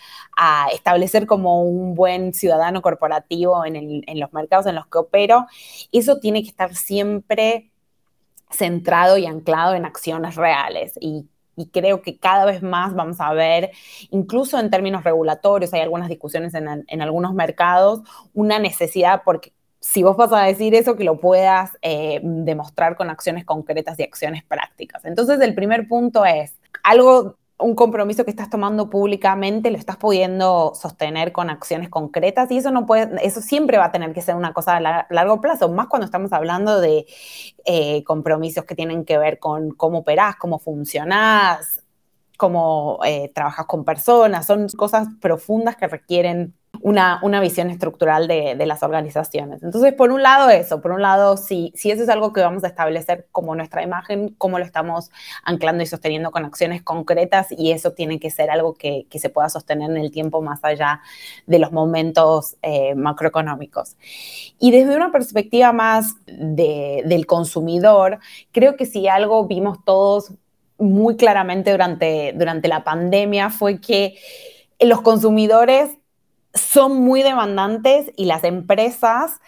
establecer 0.71 1.25
como 1.27 1.61
un 1.61 1.93
buen 1.93 2.31
ciudadano 2.33 2.81
corporativo 2.81 3.65
en, 3.65 3.75
en 3.75 4.19
los 4.19 4.31
mercados 4.31 4.65
en 4.67 4.75
los 4.75 4.87
que 4.87 4.99
opero, 4.99 5.45
eso 5.91 6.19
tiene 6.19 6.41
que 6.41 6.47
estar 6.47 6.73
siempre 6.73 7.68
centrado 8.49 9.17
y 9.17 9.25
anclado 9.25 9.75
en 9.75 9.85
acciones 9.85 10.35
reales. 10.35 10.93
Y 11.01 11.27
creo 11.67 12.01
que 12.01 12.17
cada 12.17 12.45
vez 12.45 12.61
más 12.61 12.93
vamos 12.93 13.19
a 13.19 13.33
ver, 13.33 13.71
incluso 14.11 14.59
en 14.59 14.69
términos 14.69 15.03
regulatorios, 15.03 15.73
hay 15.73 15.81
algunas 15.81 16.09
discusiones 16.09 16.53
en, 16.53 17.01
algunos 17.01 17.33
mercados, 17.33 18.01
una 18.33 18.59
necesidad 18.59 19.21
porque 19.25 19.53
si 19.81 20.03
vos 20.03 20.17
vas 20.17 20.33
a 20.33 20.43
decir 20.43 20.75
eso, 20.75 20.97
que 20.97 21.05
lo 21.05 21.19
puedas 21.19 21.77
eh, 21.81 22.19
demostrar 22.21 22.97
con 22.97 23.09
acciones 23.09 23.45
concretas 23.45 23.97
y 23.97 24.03
acciones 24.03 24.43
prácticas. 24.43 25.05
Entonces, 25.05 25.39
el 25.39 25.55
primer 25.55 25.87
punto 25.87 26.25
es 26.25 26.53
algo 26.83 27.37
un 27.59 27.75
compromiso 27.75 28.23
que 28.23 28.31
estás 28.31 28.49
tomando 28.49 28.89
públicamente 28.89 29.69
lo 29.69 29.77
estás 29.77 29.97
pudiendo 29.97 30.73
sostener 30.75 31.31
con 31.31 31.49
acciones 31.49 31.89
concretas 31.89 32.49
y 32.51 32.57
eso 32.57 32.71
no 32.71 32.85
puede, 32.85 33.25
eso 33.25 33.41
siempre 33.41 33.77
va 33.77 33.85
a 33.85 33.91
tener 33.91 34.13
que 34.13 34.21
ser 34.21 34.35
una 34.35 34.53
cosa 34.53 34.77
a 34.77 35.07
largo 35.09 35.41
plazo, 35.41 35.69
más 35.69 35.87
cuando 35.87 36.05
estamos 36.05 36.31
hablando 36.31 36.79
de 36.79 37.05
eh, 37.65 38.03
compromisos 38.05 38.63
que 38.63 38.75
tienen 38.75 39.03
que 39.03 39.17
ver 39.17 39.39
con 39.39 39.71
cómo 39.71 39.99
operás, 39.99 40.37
cómo 40.37 40.57
funcionás, 40.57 41.81
cómo 42.37 42.99
eh, 43.05 43.29
trabajas 43.35 43.65
con 43.65 43.83
personas, 43.83 44.45
son 44.45 44.67
cosas 44.69 45.07
profundas 45.19 45.75
que 45.75 45.87
requieren 45.87 46.55
una, 46.81 47.19
una 47.23 47.41
visión 47.41 47.69
estructural 47.69 48.27
de, 48.27 48.55
de, 48.55 48.65
las 48.65 48.83
organizaciones. 48.83 49.63
Entonces, 49.63 49.93
por 49.93 50.11
un 50.11 50.23
lado 50.23 50.49
eso, 50.49 50.81
por 50.81 50.91
un 50.91 51.01
lado, 51.01 51.37
si, 51.37 51.71
si 51.75 51.91
eso 51.91 52.03
es 52.03 52.09
algo 52.09 52.33
que 52.33 52.41
vamos 52.41 52.63
a 52.63 52.67
establecer 52.67 53.27
como 53.31 53.55
nuestra 53.55 53.83
imagen, 53.83 54.35
cómo 54.37 54.59
lo 54.59 54.65
estamos 54.65 55.11
anclando 55.43 55.83
y 55.83 55.85
sosteniendo 55.87 56.31
con 56.31 56.45
acciones 56.45 56.81
concretas 56.81 57.47
y 57.51 57.71
eso 57.71 57.91
tiene 57.91 58.19
que 58.19 58.31
ser 58.31 58.49
algo 58.49 58.73
que, 58.73 59.05
que 59.09 59.19
se 59.19 59.29
pueda 59.29 59.49
sostener 59.49 59.89
en 59.89 59.97
el 59.97 60.11
tiempo 60.11 60.41
más 60.41 60.63
allá 60.63 61.01
de 61.47 61.59
los 61.59 61.71
momentos 61.71 62.57
eh, 62.61 62.95
macroeconómicos. 62.95 63.95
Y 64.59 64.71
desde 64.71 64.95
una 64.95 65.11
perspectiva 65.11 65.71
más 65.71 66.15
de, 66.25 67.03
del 67.05 67.25
consumidor, 67.25 68.19
creo 68.51 68.75
que 68.75 68.85
si 68.85 69.07
algo 69.07 69.45
vimos 69.45 69.83
todos 69.85 70.33
muy 70.77 71.17
claramente 71.17 71.71
durante, 71.71 72.33
durante 72.33 72.67
la 72.67 72.83
pandemia 72.83 73.49
fue 73.49 73.81
que 73.81 74.15
los 74.79 75.01
consumidores 75.01 75.98
son 76.53 77.01
muy 77.01 77.23
demandantes 77.23 78.11
y 78.17 78.25
las 78.25 78.43
empresas 78.43 79.39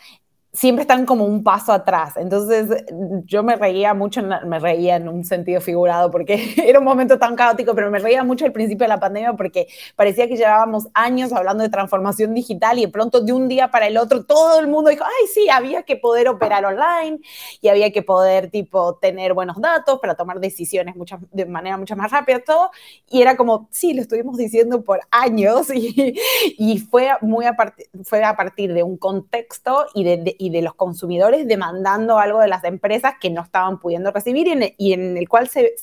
siempre 0.54 0.82
están 0.82 1.06
como 1.06 1.26
un 1.26 1.44
paso 1.44 1.72
atrás. 1.72 2.18
Entonces 2.18 2.84
yo 3.26 3.42
me 3.42 3.56
reía 3.56 3.94
mucho, 3.94 4.22
me 4.22 4.60
reía 4.60 4.98
en 4.98 5.08
un 5.08 5.24
sentido 5.24 5.62
figurado 5.62 6.12
porque 6.12 6.54
era 6.66 6.80
un 6.80 6.86
momento 6.86 7.18
tan 7.18 7.36
caótico, 7.36 7.74
pero 7.74 7.90
me 7.90 8.00
reía 8.00 8.24
mucho 8.24 8.46
al 8.46 8.52
principio 8.52 8.84
de 8.86 8.90
la 8.90 9.00
pandemia 9.00 9.34
porque 9.34 9.68
parecía 9.96 10.28
que 10.28 10.36
llevábamos 10.36 10.88
años 10.94 11.32
hablando 11.32 11.64
de 11.64 11.70
transformación 11.70 12.34
digital 12.34 12.80
y 12.80 12.86
de 12.86 12.92
pronto 12.92 13.22
de 13.22 13.32
un 13.32 13.48
día 13.48 13.72
para 13.72 13.88
el 13.88 13.98
otro 13.98 14.26
todo 14.26 14.60
el 14.60 14.68
mundo 14.68 14.90
dijo, 14.90 15.06
ay, 15.06 15.28
sí, 15.34 15.50
había 15.50 15.84
que 15.84 15.96
poder 15.96 16.28
operar 16.28 16.66
online 16.66 17.20
y 17.62 17.70
había 17.70 17.92
que 17.92 18.02
poder 18.02 18.50
tipo 18.50 18.96
tener 18.96 19.34
buenos 19.34 19.60
datos 19.62 20.00
para 20.00 20.16
tomar 20.16 20.40
decisiones 20.40 20.96
de 21.32 21.46
manera 21.46 21.78
mucho 21.78 21.96
más 21.96 22.12
rápida, 22.12 22.40
todo. 22.40 22.72
Y 23.10 23.22
era 23.22 23.38
como, 23.38 23.70
sí, 23.72 23.94
lo 23.94 24.02
estuvimos 24.02 24.38
diciendo 24.38 24.84
por 24.84 25.00
años 25.12 25.70
y, 25.74 26.20
y 26.58 26.80
fue, 26.80 27.10
muy 27.22 27.46
a 27.46 27.56
fue 28.04 28.24
a 28.24 28.36
partir 28.36 28.74
de 28.74 28.84
un 28.84 28.98
contexto 28.98 29.86
y 29.94 30.04
de 30.04 30.36
y 30.42 30.50
de 30.50 30.64
los 30.64 30.74
consumidores 30.74 31.48
demandando 31.48 32.18
algo 32.18 32.40
de 32.40 32.48
las 32.48 32.64
empresas 32.64 33.14
que 33.22 33.30
no 33.30 33.44
estaban 33.44 33.80
pudiendo 33.80 34.10
recibir 34.10 34.48
y 34.76 34.94
en, 34.94 35.16
el 35.16 35.30
cual 35.30 35.48
se, 35.48 35.76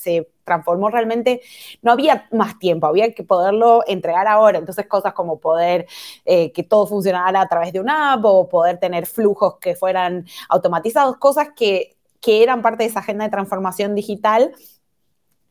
transformó 0.42 0.90
realmente, 0.90 1.42
no 1.81 1.92
había 1.92 2.27
más 2.33 2.59
tiempo, 2.59 2.88
había 2.88 3.14
que 3.14 3.23
poderlo 3.23 3.85
entregar 3.87 4.27
ahora. 4.27 4.59
Entonces 4.59 4.87
cosas 4.87 5.12
como 5.12 5.38
poder 5.38 5.87
eh, 6.25 6.51
que 6.51 6.64
todo 6.64 6.88
funcionara 6.88 7.40
a 7.40 7.47
través 7.47 7.73
de 7.73 7.79
una 7.79 8.14
app 8.14 8.25
o 8.25 8.49
poder 8.49 8.81
tener 8.81 9.07
flujos 9.07 9.59
que 9.61 9.77
fueran 9.77 10.27
automatizados, 10.49 11.18
cosas 11.18 11.51
que, 11.55 11.97
que 12.21 12.42
eran 12.42 12.61
parte 12.61 12.83
de 12.83 12.90
esa 12.90 12.99
agenda 12.99 13.25
de 13.25 13.31
transformación 13.31 13.94
digital, 13.94 14.53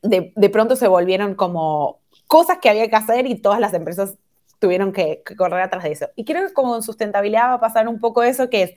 de, 0.02 0.34
de 0.36 0.50
pronto 0.50 0.76
se 0.76 0.90
volvieron 0.90 1.34
como 1.36 2.02
cosas 2.28 2.58
que 2.62 2.70
había 2.70 2.90
que 2.90 2.96
hacer 2.98 3.26
y 3.26 3.36
todas 3.36 3.62
las 3.62 3.74
empresas 3.74 4.18
tuvieron 4.60 4.92
que, 4.92 5.24
correr 5.38 5.62
atrás 5.62 5.84
de 5.84 5.92
eso. 5.92 6.10
Y 6.16 6.26
creo 6.26 6.48
que 6.48 6.54
como 6.54 6.76
en 6.76 6.82
sustentabilidad 6.82 7.50
va 7.50 7.54
a 7.54 7.60
pasar 7.60 7.88
un 7.88 8.00
poco 8.00 8.24
eso, 8.24 8.50
que 8.50 8.64
es 8.64 8.72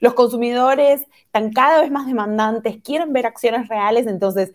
los 0.00 0.14
consumidores 0.14 1.06
están 1.26 1.52
cada 1.52 1.80
vez 1.80 1.90
más 1.90 2.06
demandantes, 2.06 2.78
quieren 2.82 3.12
ver 3.12 3.26
acciones 3.26 3.68
reales, 3.68 4.06
entonces 4.06 4.52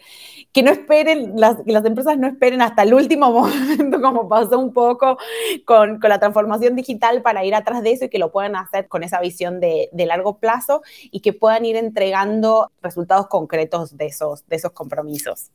que 0.53 0.63
no 0.63 0.71
esperen, 0.71 1.33
las, 1.35 1.57
que 1.63 1.71
las 1.71 1.83
empresas 1.85 2.17
no 2.17 2.27
esperen 2.27 2.61
hasta 2.61 2.83
el 2.83 2.93
último 2.93 3.31
momento, 3.33 4.01
como 4.01 4.29
pasó 4.29 4.59
un 4.59 4.73
poco 4.73 5.17
con, 5.65 5.99
con, 5.99 6.09
la 6.09 6.19
transformación 6.19 6.75
digital 6.75 7.21
para 7.21 7.43
ir 7.45 7.55
atrás 7.55 7.83
de 7.83 7.91
eso 7.91 8.05
y 8.05 8.09
que 8.09 8.19
lo 8.19 8.31
puedan 8.31 8.55
hacer 8.55 8.87
con 8.87 9.03
esa 9.03 9.19
visión 9.19 9.59
de, 9.59 9.89
de 9.91 10.05
largo 10.05 10.37
plazo 10.37 10.81
y 11.03 11.19
que 11.19 11.33
puedan 11.33 11.65
ir 11.65 11.75
entregando 11.75 12.71
resultados 12.81 13.27
concretos 13.27 13.97
de 13.97 14.07
esos, 14.07 14.47
de 14.47 14.55
esos 14.55 14.71
compromisos. 14.71 15.51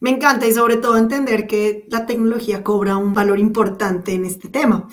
Me 0.00 0.10
encanta 0.10 0.46
y 0.46 0.52
sobre 0.52 0.76
todo 0.76 0.96
entender 0.96 1.46
que 1.46 1.86
la 1.90 2.06
tecnología 2.06 2.62
cobra 2.62 2.96
un 2.96 3.14
valor 3.14 3.38
importante 3.38 4.12
en 4.12 4.24
este 4.24 4.48
tema. 4.48 4.88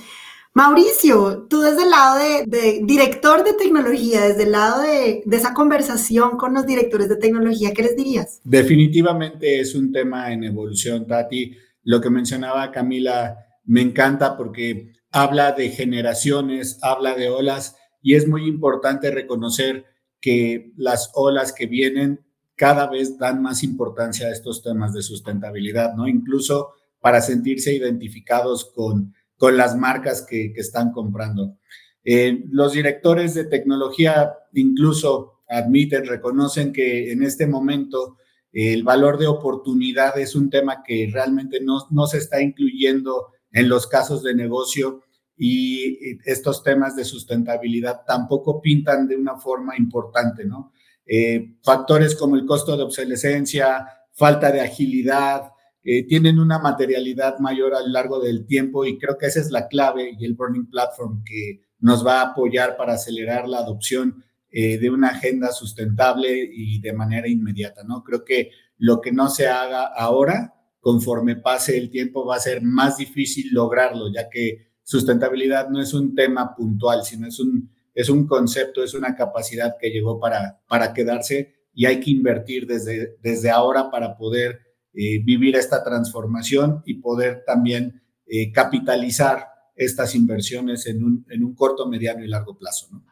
Mauricio, 0.56 1.48
tú 1.50 1.62
desde 1.62 1.84
el 1.84 1.90
lado 1.90 2.20
de, 2.20 2.82
director 2.84 3.44
de 3.44 3.54
tecnología, 3.54 4.22
desde 4.22 4.44
el 4.44 4.52
lado 4.52 4.84
de, 4.84 5.24
de, 5.26 5.38
esa 5.38 5.54
conversación 5.54 6.38
con 6.38 6.54
los 6.54 6.68
directores 6.68 7.10
de 7.10 7.16
tecnología, 7.16 7.74
¿qué 7.74 7.82
les 7.82 7.96
dirías? 7.96 8.40
Definitivamente 8.44 9.60
es 9.60 9.74
un 9.74 9.92
tema 9.92 10.32
en 10.32 10.44
evolución, 10.44 11.08
Tati. 11.08 11.58
Lo 11.84 12.00
que 12.00 12.12
mencionaba 12.12 12.72
Camila 12.72 13.36
me 13.66 13.82
encanta 13.82 14.38
porque 14.38 14.94
habla 15.12 15.54
de 15.54 15.70
generaciones, 15.70 16.78
habla 16.84 17.16
de 17.16 17.30
olas 17.30 17.76
y 18.04 18.14
es 18.14 18.28
muy 18.28 18.46
importante 18.48 19.10
reconocer 19.10 19.86
que 20.22 20.72
las 20.78 21.12
olas 21.16 21.52
que 21.52 21.66
vienen 21.66 22.24
cada 22.56 22.88
vez 22.88 23.18
dan 23.18 23.42
más 23.42 23.64
importancia 23.64 24.28
a 24.28 24.32
estos 24.32 24.62
temas 24.62 24.94
de 24.94 25.02
sustentabilidad, 25.02 25.96
¿no? 25.96 26.08
Incluso 26.08 26.74
para 27.00 27.22
sentirse 27.22 27.74
identificados 27.74 28.72
con, 28.74 29.14
con 29.38 29.58
las 29.58 29.76
marcas 29.76 30.26
que, 30.28 30.54
están 30.56 30.92
comprando. 30.92 31.58
Eh, 32.04 32.44
los 32.50 32.74
directores 32.74 33.34
de 33.34 33.46
tecnología 33.46 34.34
incluso 34.54 35.44
admiten, 35.48 36.06
reconocen 36.06 36.74
que 36.74 37.12
en 37.12 37.24
este 37.24 37.48
momento 37.48 38.18
el 38.52 38.84
valor 38.84 39.18
de 39.18 39.28
oportunidad 39.28 40.18
es 40.20 40.36
un 40.36 40.50
tema 40.50 40.84
que 40.84 41.10
realmente 41.12 41.60
no, 41.60 41.88
no 41.90 42.08
se 42.08 42.20
está 42.20 42.42
incluyendo 42.42 43.30
en 43.52 43.68
los 43.68 43.88
casos 43.88 44.24
de 44.24 44.36
negocio 44.36 45.02
y 45.36 46.20
estos 46.26 46.64
temas 46.64 46.96
de 46.96 47.06
sustentabilidad 47.06 48.02
tampoco 48.06 48.62
pintan 48.62 49.08
de 49.08 49.16
una 49.16 49.38
forma 49.38 49.76
importante, 49.78 50.46
¿no? 50.46 50.72
Eh, 51.06 51.58
factores 51.64 52.16
como 52.16 52.36
el 52.36 52.46
costo 52.46 52.78
de 52.78 52.84
obsolescencia, 52.84 53.86
falta 54.12 54.52
de 54.52 54.62
agilidad, 54.62 55.52
eh, 55.84 56.08
tienen 56.08 56.40
una 56.40 56.60
materialidad 56.60 57.40
mayor 57.40 57.76
a 57.76 57.82
lo 57.82 57.88
largo 57.88 58.20
del 58.22 58.46
tiempo 58.46 58.86
y 58.86 58.98
creo 58.98 59.18
que 59.18 59.26
esa 59.26 59.42
es 59.42 59.52
la 59.52 59.68
clave 59.68 60.16
y 60.18 60.24
el 60.26 60.36
Burning 60.36 60.70
Platform 60.70 61.24
que 61.26 61.62
nos 61.80 62.06
va 62.06 62.22
a 62.22 62.32
apoyar 62.32 62.78
para 62.78 62.94
acelerar 62.94 63.50
la 63.50 63.58
adopción 63.58 64.24
eh, 64.50 64.78
de 64.78 64.90
una 64.90 65.10
agenda 65.10 65.52
sustentable 65.52 66.50
y 66.54 66.80
de 66.80 66.94
manera 66.94 67.28
inmediata, 67.28 67.84
¿no? 67.84 68.04
Creo 68.04 68.24
que 68.24 68.52
lo 68.78 69.02
que 69.02 69.12
no 69.12 69.28
se 69.28 69.48
haga 69.48 69.88
ahora, 69.88 70.54
conforme 70.80 71.36
pase 71.36 71.78
el 71.78 71.90
tiempo, 71.90 72.26
va 72.26 72.38
a 72.38 72.40
ser 72.40 72.62
más 72.62 72.98
difícil 72.98 73.50
lograrlo, 73.52 74.14
ya 74.14 74.30
que 74.30 74.74
sustentabilidad 74.84 75.70
no 75.70 75.82
es 75.82 75.94
un 75.94 76.16
tema 76.16 76.56
puntual, 76.56 77.04
sino 77.04 77.28
es 77.28 77.40
un 77.40 77.72
es 77.94 78.10
un 78.10 78.28
concepto, 78.28 78.84
es 78.84 78.94
una 78.94 79.16
capacidad 79.16 79.76
que 79.80 79.90
llegó 79.90 80.20
para, 80.20 80.62
para 80.68 80.94
quedarse 80.94 81.56
y 81.74 81.86
hay 81.86 82.00
que 82.00 82.12
invertir 82.12 82.68
desde, 82.68 83.18
desde 83.22 83.50
ahora 83.50 83.90
para 83.90 84.18
poder 84.18 84.62
eh, 84.94 85.24
vivir 85.24 85.56
esta 85.56 85.84
transformación 85.84 86.84
y 86.86 86.96
poder 86.96 87.44
también 87.46 88.04
eh, 88.28 88.52
capitalizar 88.52 89.48
estas 89.76 90.16
inversiones 90.16 90.86
en 90.86 91.04
un, 91.04 91.26
en 91.30 91.44
un 91.44 91.56
corto, 91.56 91.88
mediano 91.88 92.24
y 92.24 92.28
largo 92.28 92.58
plazo. 92.58 92.88
¿no? 92.92 93.04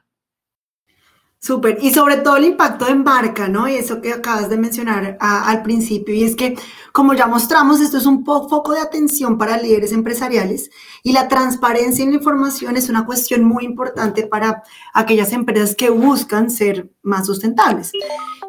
Súper. 1.44 1.80
Y 1.82 1.92
sobre 1.92 2.18
todo 2.18 2.38
el 2.38 2.46
impacto 2.46 2.86
de 2.86 2.94
marca, 2.94 3.48
¿no? 3.48 3.68
Y 3.68 3.74
eso 3.74 4.00
que 4.00 4.14
acabas 4.14 4.48
de 4.48 4.58
mencionar 4.58 5.18
al 5.20 5.64
principio. 5.64 6.14
Y 6.14 6.24
es 6.24 6.36
que, 6.36 6.56
como 6.92 7.16
ya 7.16 7.26
mostramos, 7.26 7.82
esto 7.82 7.98
es 7.98 8.06
un 8.06 8.24
foco 8.24 8.74
de 8.74 8.80
atención 8.80 9.40
para 9.40 9.58
líderes 9.58 9.92
empresariales 9.92 10.70
y 11.02 11.14
la 11.14 11.28
transparencia 11.28 12.04
en 12.04 12.12
la 12.12 12.18
información 12.18 12.78
es 12.78 12.90
una 12.90 13.08
cuestión 13.08 13.44
muy 13.44 13.66
importante 13.66 14.28
para 14.28 14.62
aquellas 14.94 15.34
empresas 15.34 15.76
que 15.76 15.90
buscan 15.90 16.52
ser 16.52 16.92
más 17.02 17.26
sustentables. 17.26 17.92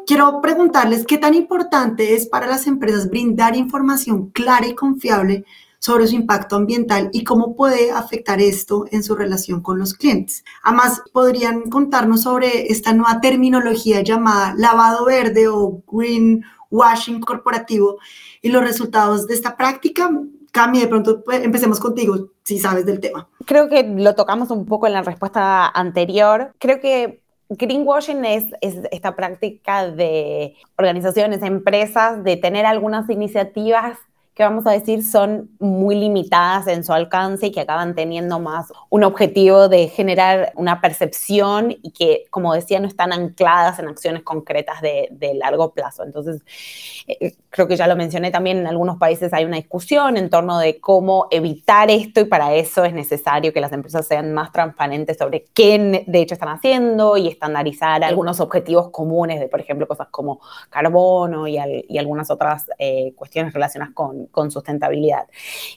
Quiero 0.05 0.39
preguntarles 0.39 1.03
qué 1.07 1.17
tan 1.17 1.33
importante 1.33 2.13
es 2.13 2.27
para 2.27 2.45
las 2.45 2.67
empresas 2.67 3.09
brindar 3.09 3.55
información 3.55 4.29
clara 4.29 4.67
y 4.67 4.75
confiable 4.75 5.45
sobre 5.83 6.07
su 6.07 6.15
impacto 6.15 6.55
ambiental 6.55 7.09
y 7.11 7.25
cómo 7.25 7.57
puede 7.57 7.91
afectar 7.91 8.39
esto 8.39 8.85
en 8.91 9.03
su 9.03 9.15
relación 9.15 9.61
con 9.61 9.79
los 9.79 9.93
clientes. 9.93 10.45
Además, 10.63 11.01
podrían 11.11 11.69
contarnos 11.69 12.21
sobre 12.21 12.71
esta 12.71 12.93
nueva 12.93 13.19
terminología 13.19 14.01
llamada 14.01 14.55
lavado 14.57 15.03
verde 15.03 15.49
o 15.49 15.83
green 15.91 16.41
washing 16.71 17.19
corporativo 17.19 17.97
y 18.41 18.47
los 18.47 18.63
resultados 18.63 19.27
de 19.27 19.33
esta 19.33 19.57
práctica. 19.57 20.09
Cami, 20.53 20.79
de 20.79 20.87
pronto 20.87 21.21
pues, 21.21 21.43
empecemos 21.43 21.81
contigo, 21.81 22.29
si 22.45 22.59
sabes 22.59 22.85
del 22.85 23.01
tema. 23.01 23.27
Creo 23.45 23.67
que 23.67 23.83
lo 23.83 24.15
tocamos 24.15 24.51
un 24.51 24.65
poco 24.65 24.87
en 24.87 24.93
la 24.93 25.01
respuesta 25.01 25.67
anterior. 25.67 26.53
Creo 26.59 26.79
que 26.79 27.21
greenwashing 27.49 28.23
es, 28.23 28.45
es, 28.61 28.75
esta 28.93 29.17
práctica 29.17 29.91
de 29.91 30.55
organizaciones, 30.77 31.41
empresas, 31.41 32.23
de 32.23 32.37
tener 32.37 32.65
algunas 32.65 33.09
iniciativas 33.09 33.97
que 34.35 34.43
vamos 34.43 34.65
a 34.65 34.71
decir 34.71 35.03
son 35.03 35.51
muy 35.59 35.95
limitadas 35.95 36.67
en 36.67 36.83
su 36.83 36.91
alcance 36.91 37.47
y 37.47 37.51
que 37.51 37.61
acaban 37.61 37.93
teniendo 37.93 38.39
más 38.39 38.73
un 38.89 39.03
objetivo 39.03 39.69
de 39.69 39.87
generar 39.89 40.53
una 40.55 40.81
percepción 40.81 41.71
y 41.71 41.91
que, 41.91 42.25
como 42.31 42.53
decía, 42.53 42.79
no 42.79 42.87
están 42.87 43.13
ancladas 43.13 43.77
en 43.77 43.87
acciones 43.87 44.23
concretas 44.23 44.81
de, 44.81 45.07
de 45.11 45.35
largo 45.35 45.71
plazo. 45.71 46.03
Entonces, 46.03 46.41
eh, 47.07 47.35
creo 47.51 47.67
que 47.67 47.75
ya 47.75 47.87
lo 47.87 47.95
mencioné 47.95 48.31
también, 48.31 48.57
en 48.57 48.67
algunos 48.67 48.97
países 48.97 49.31
hay 49.33 49.45
una 49.45 49.57
discusión 49.57 50.17
en 50.17 50.31
torno 50.31 50.57
de 50.57 50.79
cómo 50.79 51.27
evitar 51.29 51.91
esto 51.91 52.21
y 52.21 52.25
para 52.25 52.55
eso 52.55 52.83
es 52.85 52.93
necesario 52.93 53.53
que 53.53 53.61
las 53.61 53.71
empresas 53.71 54.07
sean 54.07 54.33
más 54.33 54.51
transparentes 54.51 55.17
sobre 55.17 55.45
qué 55.53 56.03
de 56.07 56.21
hecho 56.21 56.33
están 56.33 56.49
haciendo 56.49 57.17
y 57.17 57.27
estandarizar 57.27 58.03
algunos 58.03 58.39
objetivos 58.39 58.89
comunes 58.89 59.39
de, 59.39 59.47
por 59.47 59.59
ejemplo, 59.59 59.87
cosas 59.87 60.07
como 60.09 60.41
carbono 60.69 61.47
y, 61.47 61.57
y 61.87 61.97
algunas 61.99 62.31
otras 62.31 62.65
eh, 62.79 63.13
cuestiones 63.15 63.53
relacionadas 63.53 63.93
con 63.93 64.22
con, 64.31 64.51
sustentabilidad. 64.51 65.27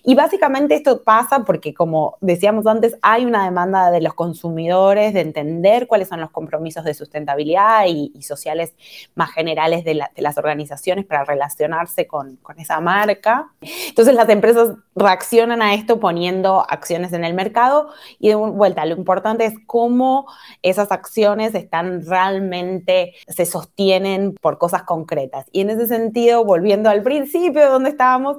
Y 0.03 0.15
básicamente 0.15 0.75
esto 0.75 1.03
pasa 1.03 1.45
porque, 1.45 1.73
como 1.75 2.19
decíamos 2.21 2.67
antes, 2.67 2.97
hay 3.03 3.25
una 3.25 3.45
demanda 3.45 3.91
de 3.91 4.01
los 4.01 4.15
consumidores 4.15 5.15
de 5.15 5.21
entender 5.21 5.87
cuáles 5.87 6.09
son 6.09 6.21
los 6.21 6.31
compromisos 6.31 6.85
de 6.85 6.95
sustentabilidad 6.95 7.87
y, 7.87 8.13
sociales 8.23 8.75
más 9.15 9.31
generales 9.31 9.85
de, 9.85 9.95
las 9.95 10.39
organizaciones 10.39 11.05
para 11.05 11.25
relacionarse 11.25 12.07
con, 12.07 12.37
con 12.37 12.59
esa 12.59 12.81
marca. 12.81 13.53
Entonces 13.61 14.15
las 14.15 14.29
empresas 14.29 14.71
reaccionan 14.97 15.61
a 15.61 15.75
esto 15.75 16.01
poniendo 16.01 16.65
acciones 16.69 17.13
en 17.13 17.25
el 17.25 17.35
mercado 17.35 17.91
y 18.19 18.31
de 18.31 18.35
vuelta, 18.35 18.85
lo 18.87 18.97
importante 18.97 19.45
es 19.45 19.55
cómo 19.67 20.27
esas 20.63 20.91
acciones 20.91 21.55
están 21.55 22.05
realmente, 22.07 23.15
se 23.29 23.45
sostienen 23.45 24.35
por 24.41 24.59
cosas 24.59 24.83
concretas. 24.85 25.47
Y 25.53 25.61
en 25.61 25.71
ese 25.71 25.87
sentido, 25.87 26.45
volviendo 26.45 26.89
al 26.89 27.03
principio 27.03 27.71
donde 27.71 27.91
estábamos, 27.91 28.39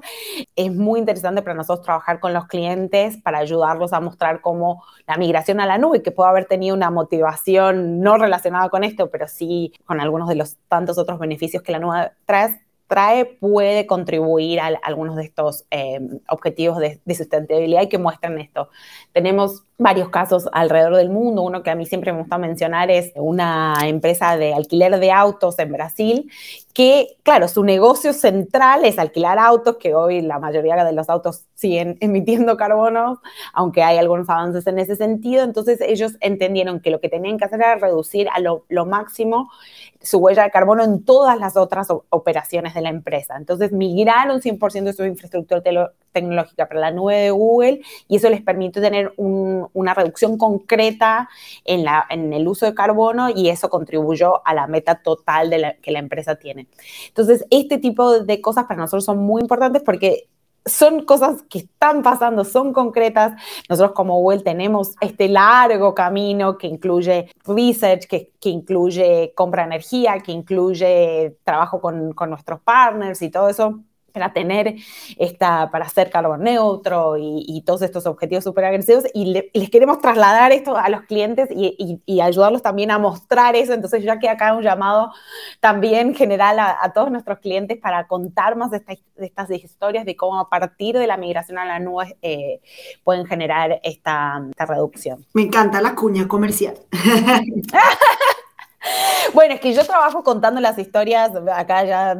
es 0.56 0.74
muy 0.74 1.00
interesante 1.00 1.43
para 1.43 1.56
nosotros 1.56 1.86
trabajar 1.86 2.20
con 2.20 2.34
los 2.34 2.48
clientes 2.48 3.17
para 3.17 3.38
ayudarlos 3.38 3.93
a 3.93 4.00
mostrar 4.00 4.41
cómo 4.41 4.84
la 5.06 5.17
migración 5.17 5.60
a 5.60 5.67
la 5.67 5.78
nube, 5.78 6.02
que 6.02 6.12
puede 6.12 6.30
haber 6.30 6.46
tenido 6.46 6.76
una 6.76 6.89
motivación 6.89 8.02
no 8.02 8.17
relacionada 8.17 8.70
con 8.70 8.84
esto, 8.84 9.12
pero 9.12 9.28
sí 9.28 9.74
con 9.86 10.02
algunos 10.02 10.28
de 10.28 10.36
los 10.36 10.58
tantos 10.67 10.98
otros 10.98 11.20
beneficios 11.20 11.62
que 11.62 11.72
la 11.72 11.80
nube 11.80 12.12
trae, 12.26 12.66
trae 12.88 13.26
puede 13.26 13.86
contribuir 13.86 14.60
a, 14.60 14.67
algunos 14.84 15.15
de 15.15 15.23
estos 15.23 15.65
eh, 15.71 16.00
objetivos 16.30 16.78
de, 16.80 17.00
de, 17.04 17.15
sustentabilidad 17.15 17.84
y 17.84 17.89
que 17.89 17.97
muestran 17.97 18.39
esto. 18.39 18.69
Tenemos 19.13 19.66
varios 19.78 20.10
casos 20.10 20.50
alrededor 20.54 20.96
del 20.96 21.10
mundo. 21.10 21.44
Uno 21.44 21.62
que 21.62 21.70
a 21.70 21.76
mí 21.76 21.86
siempre 21.86 22.12
me 22.12 22.20
gusta 22.20 22.38
mencionar 22.38 22.90
es 22.90 23.12
una 23.16 23.76
empresa 23.86 24.36
de 24.36 24.54
alquiler 24.54 25.00
de 25.00 25.12
autos 25.12 25.60
en 25.60 25.72
Brasil 25.72 26.32
que, 26.74 27.18
claro, 27.24 27.48
su 27.48 27.63
negocio 27.63 28.13
central 28.13 28.86
es 28.86 29.00
alquilar 29.00 29.40
autos, 29.40 29.78
que 29.78 29.96
hoy 29.96 30.22
la 30.22 30.38
mayoría 30.38 30.84
de 30.84 30.94
los 30.94 31.10
autos 31.10 31.46
siguen 31.56 31.98
emitiendo 32.02 32.56
carbono, 32.58 33.22
aunque 33.54 33.84
hay 33.84 33.98
algunos 33.98 34.30
avances 34.30 34.66
en 34.68 34.80
ese 34.80 34.96
sentido. 34.96 35.44
Entonces 35.44 35.80
ellos 35.82 36.13
entendieron 36.20 36.80
que 36.80 36.92
lo 36.92 37.00
que 37.00 37.10
tenían 37.10 37.38
que 37.38 37.46
hacer 37.46 37.60
era 37.60 37.76
reducir 37.76 38.28
a 38.30 38.40
lo, 38.40 38.86
máximo 38.86 39.50
su 40.02 40.20
huella 40.20 40.44
de 40.44 40.52
carbono 40.52 40.84
en 40.84 41.04
todas 41.04 41.40
las 41.40 41.58
otras 41.58 41.88
operaciones 42.10 42.74
de 42.74 42.82
la 42.82 42.90
empresa. 42.90 43.36
Entonces 43.38 43.72
migraron 43.72 44.42
100% 44.42 44.84
de 44.84 44.94
su 44.94 45.04
infraestructura 45.04 45.62
tecnológica 46.12 46.67
para 46.67 46.80
la 46.80 46.91
nube 46.91 47.15
de 47.15 47.32
Google 47.32 47.82
y 48.08 48.17
eso 48.17 48.30
les 48.30 48.41
permitió 48.41 48.82
tener 48.82 49.13
una 49.17 49.93
reducción 49.93 50.38
concreta 50.38 51.30
en, 51.65 51.84
la, 51.84 52.06
en, 52.10 52.34
el 52.34 52.48
uso 52.48 52.65
de 52.65 52.74
carbono 52.74 53.30
y 53.30 53.50
eso 53.50 53.70
contribuyó 53.70 54.46
a 54.46 54.54
la 54.54 54.67
meta 54.67 55.02
total 55.02 55.50
de 55.50 55.58
la, 55.60 55.74
que 55.76 55.91
la 55.91 56.00
empresa 56.00 56.36
tiene. 56.36 56.67
Entonces, 57.08 57.46
este 57.50 57.78
tipo 57.78 58.20
de 58.20 58.41
cosas 58.41 58.65
para 58.65 58.80
nosotros 58.80 59.06
son 59.06 59.20
muy 59.20 59.41
importantes 59.41 59.82
porque 59.84 60.28
son 60.67 61.06
cosas 61.06 61.43
que 61.50 61.60
están 61.60 62.04
pasando, 62.04 62.43
son 62.43 62.74
concretas. 62.74 63.34
Nosotros 63.70 63.93
como 63.96 64.20
Google 64.20 64.41
tenemos 64.41 64.96
este 65.02 65.28
largo 65.30 65.96
camino 65.96 66.58
que 66.58 66.67
incluye 66.67 67.32
research, 67.46 68.06
que, 68.08 68.34
que 68.39 68.50
incluye 68.50 69.34
compra 69.36 69.63
de 69.63 69.67
energía, 69.67 70.20
que 70.20 70.32
incluye 70.32 71.38
trabajo 71.43 71.82
con, 71.82 72.13
con 72.13 72.30
nuestros 72.30 72.60
partners 72.62 73.22
y 73.22 73.30
todo 73.30 73.50
eso 73.50 73.80
para 74.17 74.34
tener 74.34 74.75
esta, 75.17 75.69
para 75.69 75.88
ser 75.89 76.10
carbono 76.10 76.43
neutro 76.43 77.15
y, 77.17 77.63
todos 77.65 77.82
estos 77.82 78.06
objetivos 78.06 78.43
súper 78.43 78.65
agresivos 78.65 79.06
y, 79.13 79.43
les 79.53 79.69
queremos 79.69 79.99
trasladar 79.99 80.51
esto 80.51 80.75
a 80.75 80.89
los 80.89 81.01
clientes 81.01 81.49
y, 81.51 82.21
ayudarlos 82.21 82.62
también 82.62 82.89
a 82.91 82.97
mostrar 82.97 83.56
eso. 83.56 83.73
Entonces 83.73 84.03
ya 84.03 84.17
que 84.19 84.27
acá 84.27 84.53
un 84.53 84.63
llamado 84.63 85.12
también 85.60 86.15
general 86.15 86.60
a, 86.60 86.91
todos 86.93 87.12
nuestros 87.12 87.39
clientes 87.39 87.77
para 87.77 88.08
contar 88.08 88.56
más 88.56 88.71
de, 88.71 88.84
estas 89.17 89.51
historias 89.51 90.06
de 90.06 90.15
cómo 90.15 90.39
a 90.39 90.49
partir 90.49 90.97
de 90.97 91.06
la 91.06 91.17
migración 91.17 91.60
a 91.60 91.65
la 91.65 91.80
nube 91.80 92.17
eh, 92.21 92.60
pueden 93.03 93.25
generar 93.25 93.80
esta, 93.84 94.41
esta 94.49 94.65
reducción. 94.65 95.25
Me 95.34 95.43
encanta 95.43 95.82
la 95.82 95.93
cuña 95.93 96.27
comercial. 96.27 96.75
Bueno, 99.34 99.56
es 99.56 99.60
que 99.62 99.73
yo 99.73 99.86
trabajo 99.86 100.23
contando 100.23 100.62
las 100.62 100.78
historias, 100.78 101.32
acá 101.54 101.84
ya 101.84 102.12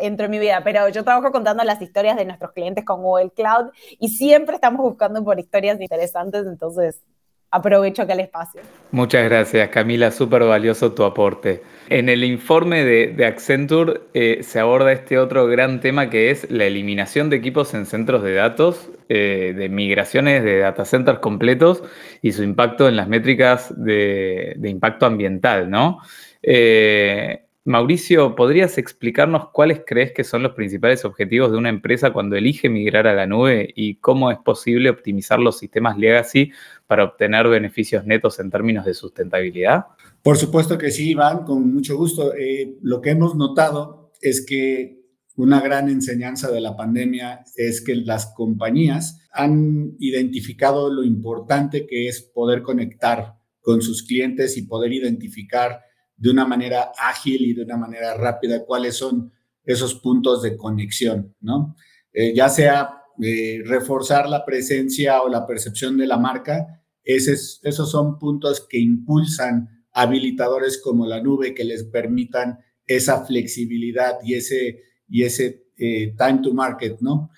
entro 0.00 0.26
en 0.26 0.30
mi 0.30 0.38
vida, 0.38 0.62
pero 0.64 0.88
yo 0.88 1.04
trabajo 1.04 1.32
contando 1.32 1.64
las 1.64 1.80
historias 1.82 2.16
de 2.16 2.24
nuestros 2.24 2.52
clientes 2.52 2.84
con 2.84 3.02
Google 3.02 3.30
Cloud 3.30 3.70
y 3.98 4.08
siempre 4.10 4.54
estamos 4.56 4.80
buscando 4.82 5.24
por 5.24 5.38
historias 5.38 5.80
interesantes, 5.80 6.46
entonces 6.46 7.02
aprovecho 7.50 8.02
acá 8.02 8.14
el 8.14 8.20
espacio. 8.20 8.60
Muchas 8.90 9.24
gracias, 9.24 9.68
Camila, 9.70 10.10
súper 10.10 10.42
valioso 10.44 10.92
tu 10.92 11.04
aporte. 11.04 11.62
En 11.88 12.08
el 12.08 12.24
informe 12.24 12.84
de, 12.84 13.24
Accenture 13.24 14.00
eh, 14.14 14.42
se 14.42 14.58
aborda 14.58 14.92
este 14.92 15.18
otro 15.18 15.46
gran 15.46 15.80
tema 15.80 16.10
que 16.10 16.30
es 16.30 16.50
la 16.50 16.64
eliminación 16.64 17.30
de 17.30 17.36
equipos 17.36 17.74
en 17.74 17.86
centros 17.86 18.22
de 18.22 18.34
datos, 18.34 18.90
eh, 19.08 19.54
de 19.56 19.68
migraciones 19.68 20.42
de 20.42 20.58
data 20.58 20.84
centers 20.84 21.20
completos 21.20 21.82
y 22.22 22.32
su 22.32 22.42
impacto 22.42 22.88
en 22.88 22.96
las 22.96 23.08
métricas 23.08 23.72
de, 23.76 24.54
de 24.56 24.68
impacto 24.68 25.06
ambiental, 25.06 25.70
¿no? 25.70 25.98
Eh, 26.42 27.46
Mauricio, 27.66 28.36
¿podrías 28.36 28.78
explicarnos 28.78 29.48
cuáles 29.50 29.82
crees 29.84 30.12
que 30.12 30.22
son 30.22 30.44
los 30.44 30.52
principales 30.52 31.04
objetivos 31.04 31.50
de 31.50 31.58
una 31.58 31.68
empresa 31.68 32.12
cuando 32.12 32.36
elige 32.36 32.68
migrar 32.68 33.08
a 33.08 33.14
la 33.14 33.26
nube 33.26 33.72
y 33.74 33.96
cómo 33.96 34.30
es 34.30 34.38
posible 34.38 34.88
optimizar 34.88 35.40
los 35.40 35.58
sistemas 35.58 35.98
legacy 35.98 36.52
para 36.86 37.04
obtener 37.04 37.48
beneficios 37.48 38.04
netos 38.06 38.38
en 38.38 38.50
términos 38.50 38.84
de 38.84 38.94
sustentabilidad? 38.94 39.86
Por 40.22 40.36
supuesto 40.36 40.78
que 40.78 40.90
sí, 40.90 41.10
Iván, 41.10 41.44
con 41.44 41.72
mucho 41.72 41.96
gusto. 41.96 42.34
Eh, 42.34 42.76
lo 42.82 43.00
que 43.00 43.10
hemos 43.10 43.34
notado 43.34 44.12
es 44.20 44.44
que 44.46 44.96
una 45.36 45.60
gran 45.60 45.88
enseñanza 45.88 46.50
de 46.50 46.60
la 46.60 46.76
pandemia 46.76 47.44
es 47.56 47.82
que 47.82 47.94
las 47.96 48.32
compañías 48.34 49.20
han 49.32 49.94
identificado 49.98 50.90
lo 50.90 51.04
importante 51.04 51.86
que 51.86 52.08
es 52.08 52.22
poder 52.22 52.62
conectar 52.62 53.34
con 53.60 53.82
sus 53.82 54.02
clientes 54.02 54.56
y 54.56 54.62
poder 54.62 54.92
identificar 54.92 55.80
de 56.16 56.30
una 56.30 56.46
manera 56.46 56.92
ágil 56.98 57.42
y 57.42 57.52
de 57.52 57.64
una 57.64 57.76
manera 57.76 58.14
rápida 58.14 58.64
cuáles 58.64 58.96
son 58.96 59.32
esos 59.64 59.96
puntos 59.96 60.42
de 60.42 60.56
conexión, 60.56 61.34
¿no? 61.40 61.76
Eh, 62.12 62.32
ya 62.34 62.48
sea 62.48 63.02
eh, 63.22 63.62
reforzar 63.64 64.28
la 64.28 64.44
presencia 64.44 65.22
o 65.22 65.28
la 65.28 65.46
percepción 65.46 65.96
de 65.96 66.06
la 66.06 66.18
marca, 66.18 66.82
esos, 67.04 67.60
esos 67.62 67.90
son 67.90 68.18
puntos 68.18 68.66
que 68.68 68.78
impulsan 68.78 69.84
habilitadores 69.92 70.80
como 70.82 71.06
la 71.06 71.22
nube 71.22 71.54
que 71.54 71.64
les 71.64 71.84
permitan 71.84 72.58
esa 72.86 73.24
flexibilidad 73.24 74.18
y 74.22 74.34
ese, 74.34 74.82
y 75.08 75.22
ese 75.22 75.66
eh, 75.78 76.14
time 76.16 76.40
to 76.42 76.52
market, 76.52 76.98
¿no? 77.00 77.30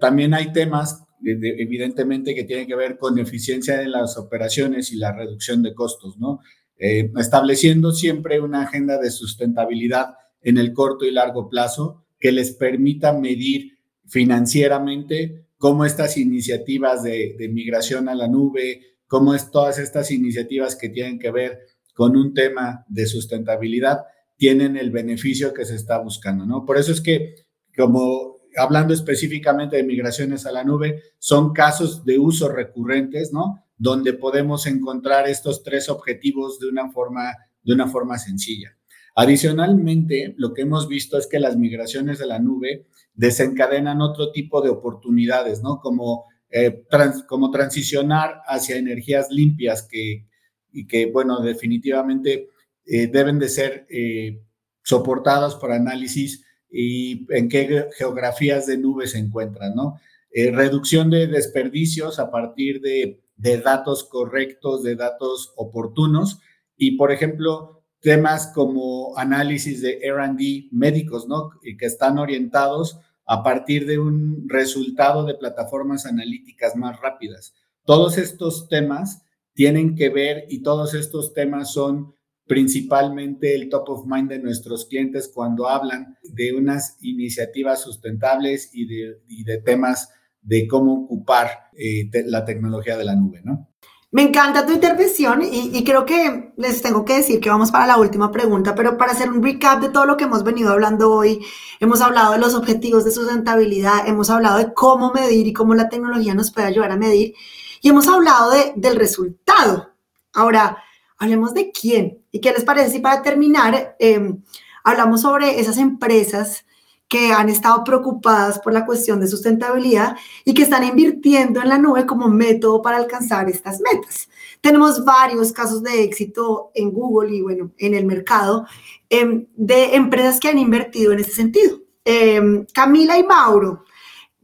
también 0.00 0.32
hay 0.32 0.54
temas, 0.54 1.04
evidentemente, 1.22 2.34
que 2.34 2.44
tienen 2.44 2.66
que 2.66 2.74
ver 2.74 2.96
con 2.96 3.18
eficiencia 3.18 3.82
en 3.82 3.92
las 3.92 4.16
operaciones 4.16 4.90
y 4.90 4.96
la 4.96 5.12
reducción 5.12 5.62
de 5.62 5.74
costos, 5.74 6.16
¿no? 6.16 6.40
Eh, 6.82 7.12
estableciendo 7.18 7.92
siempre 7.92 8.40
una 8.40 8.62
agenda 8.62 8.98
de 8.98 9.10
sustentabilidad 9.10 10.14
en 10.40 10.56
el 10.56 10.72
corto 10.72 11.04
y 11.04 11.10
largo 11.10 11.50
plazo 11.50 12.06
que 12.18 12.32
les 12.32 12.52
permita 12.52 13.12
medir 13.12 13.72
financieramente 14.10 15.46
cómo 15.56 15.84
estas 15.84 16.16
iniciativas 16.16 17.02
de, 17.02 17.36
migración 17.52 18.08
a 18.08 18.14
la 18.14 18.28
nube, 18.28 18.98
cómo 19.06 19.34
es 19.34 19.50
todas 19.50 19.78
estas 19.78 20.10
iniciativas 20.10 20.76
que 20.76 20.88
tienen 20.88 21.18
que 21.18 21.30
ver 21.30 21.60
con 21.94 22.16
un 22.16 22.34
tema 22.34 22.84
de 22.88 23.06
sustentabilidad 23.06 24.00
tienen 24.36 24.76
el 24.76 24.90
beneficio 24.90 25.52
que 25.52 25.64
se 25.64 25.76
está 25.76 25.98
buscando, 25.98 26.46
¿no? 26.46 26.64
Por 26.64 26.78
eso 26.78 26.92
es 26.92 27.00
que, 27.02 27.34
como 27.76 28.38
hablando 28.56 28.94
específicamente 28.94 29.76
de 29.76 29.82
migraciones 29.82 30.46
a 30.46 30.52
la 30.52 30.64
nube, 30.64 31.02
son 31.18 31.52
casos 31.52 32.04
de 32.04 32.18
uso 32.18 32.48
recurrentes, 32.48 33.32
¿no? 33.32 33.66
Donde 33.76 34.14
podemos 34.14 34.66
encontrar 34.66 35.28
estos 35.28 35.62
tres 35.62 35.90
objetivos 35.90 36.58
de 36.58 36.68
una 36.68 36.90
forma, 36.90 37.34
de 37.62 37.74
una 37.74 37.86
forma 37.86 38.18
sencilla. 38.18 38.76
Adicionalmente, 39.16 40.34
lo 40.36 40.54
que 40.54 40.62
hemos 40.62 40.88
visto 40.88 41.18
es 41.18 41.26
que 41.26 41.40
las 41.40 41.56
migraciones 41.56 42.20
a 42.20 42.26
la 42.26 42.38
nube 42.38 42.86
desencadenan 43.14 44.00
otro 44.00 44.32
tipo 44.32 44.62
de 44.62 44.70
oportunidades, 44.70 45.62
¿no? 45.62 45.80
Como, 45.80 46.26
eh, 46.50 46.84
como 47.28 47.50
transicionar 47.50 48.40
hacia 48.46 48.76
energías 48.76 49.30
limpias 49.30 49.86
que, 49.90 50.26
y 50.72 50.86
que, 50.86 51.06
bueno, 51.06 51.40
definitivamente 51.40 52.48
eh, 52.86 53.08
deben 53.08 53.38
de 53.38 53.48
ser 53.48 53.86
eh, 53.90 54.42
soportadas 54.82 55.56
por 55.56 55.72
análisis 55.72 56.44
y 56.70 57.26
en 57.34 57.48
qué 57.48 57.88
geografías 57.96 58.66
de 58.66 58.78
nube 58.78 59.06
se 59.06 59.18
encuentran, 59.18 59.74
¿no? 59.74 60.00
reducción 60.32 61.10
de 61.10 61.26
desperdicios 61.26 62.20
a 62.20 62.30
partir 62.30 62.80
de, 62.80 63.20
de 63.40 63.58
datos 63.58 64.04
correctos, 64.04 64.82
de 64.82 64.94
datos 64.94 65.52
oportunos 65.56 66.38
y, 66.76 66.92
por 66.96 67.10
ejemplo, 67.10 67.79
temas 68.00 68.52
como 68.54 69.16
análisis 69.18 69.82
de 69.82 70.00
RD 70.10 70.68
médicos, 70.72 71.28
¿no? 71.28 71.50
Y 71.62 71.76
que 71.76 71.86
están 71.86 72.18
orientados 72.18 72.98
a 73.26 73.42
partir 73.42 73.86
de 73.86 73.98
un 73.98 74.48
resultado 74.48 75.24
de 75.24 75.34
plataformas 75.34 76.06
analíticas 76.06 76.74
más 76.76 77.00
rápidas. 77.00 77.54
Todos 77.84 78.18
estos 78.18 78.68
temas 78.68 79.22
tienen 79.54 79.94
que 79.94 80.08
ver 80.08 80.46
y 80.48 80.62
todos 80.62 80.94
estos 80.94 81.32
temas 81.32 81.72
son 81.72 82.14
principalmente 82.46 83.54
el 83.54 83.68
top 83.68 83.88
of 83.90 84.06
mind 84.06 84.28
de 84.28 84.40
nuestros 84.40 84.86
clientes 84.86 85.30
cuando 85.32 85.68
hablan 85.68 86.16
de 86.24 86.52
unas 86.52 86.96
iniciativas 87.00 87.80
sustentables 87.80 88.70
y 88.72 88.86
de, 88.86 89.58
temas 89.58 90.10
de 90.42 90.66
cómo 90.66 91.04
ocupar 91.04 91.48
eh, 91.78 92.10
la 92.26 92.44
tecnología 92.44 92.96
de 92.96 93.04
la 93.04 93.14
nube, 93.14 93.42
¿no? 93.44 93.68
Me 94.12 94.22
encanta 94.22 94.66
tu 94.66 94.72
intervención 94.72 95.40
y, 95.40 95.84
creo 95.84 96.04
que 96.04 96.52
les 96.56 96.82
tengo 96.82 97.04
que 97.04 97.18
decir 97.18 97.38
que 97.38 97.48
vamos 97.48 97.70
para 97.70 97.86
la 97.86 97.96
última 97.96 98.32
pregunta, 98.32 98.74
pero 98.74 98.98
para 98.98 99.12
hacer 99.12 99.30
un 99.30 99.40
recap 99.40 99.80
de 99.80 99.88
todo 99.88 100.04
lo 100.04 100.16
que 100.16 100.24
hemos 100.24 100.42
venido 100.42 100.72
hablando 100.72 101.12
hoy, 101.12 101.46
hemos 101.78 102.00
hablado 102.00 102.32
de 102.32 102.38
los 102.38 102.54
objetivos 102.56 103.04
de 103.04 103.12
sustentabilidad, 103.12 104.08
hemos 104.08 104.28
hablado 104.28 104.58
de 104.58 104.74
cómo 104.74 105.12
medir 105.12 105.46
y 105.46 105.52
cómo 105.52 105.74
la 105.74 105.88
tecnología 105.88 106.34
nos 106.34 106.50
puede 106.50 106.66
ayudar 106.66 106.90
a 106.90 106.96
medir 106.96 107.34
y 107.82 107.88
hemos 107.88 108.08
hablado 108.08 108.50
de, 108.50 108.72
del 108.74 108.96
resultado. 108.96 109.92
Ahora, 110.32 110.78
hablemos 111.16 111.54
de 111.54 111.70
quién 111.70 112.18
y 112.32 112.40
qué 112.40 112.52
les 112.52 112.64
parece 112.64 112.90
si 112.90 112.98
para 112.98 113.22
terminar 113.22 113.94
em, 114.00 114.42
hablamos 114.82 115.20
sobre 115.20 115.60
esas 115.60 115.78
empresas 115.78 116.64
que 117.10 117.32
han 117.32 117.48
estado 117.48 117.82
preocupadas 117.82 118.60
por 118.60 118.72
la 118.72 118.86
cuestión 118.86 119.18
de 119.18 119.26
sustentabilidad 119.26 120.16
y 120.44 120.54
que 120.54 120.62
están 120.62 120.84
invirtiendo 120.84 121.60
en 121.60 121.68
la 121.68 121.76
nube 121.76 122.06
como 122.06 122.28
método 122.28 122.80
para 122.80 122.98
alcanzar 122.98 123.50
estas 123.50 123.80
metas. 123.80 124.28
Tenemos 124.60 125.04
varios 125.04 125.50
casos 125.50 125.82
de 125.82 126.04
éxito 126.04 126.70
en 126.72 126.92
Google 126.92 127.34
y 127.34 127.42
bueno, 127.42 127.72
en 127.78 127.94
el 127.94 128.06
mercado 128.06 128.64
em, 129.08 129.48
de 129.56 129.96
empresas 129.96 130.38
que 130.38 130.48
han 130.48 130.58
invertido 130.58 131.12
en 131.12 131.18
este 131.18 131.32
sentido. 131.32 131.80
Em, 132.04 132.64
Camila 132.72 133.18
y 133.18 133.24
Mauro, 133.24 133.84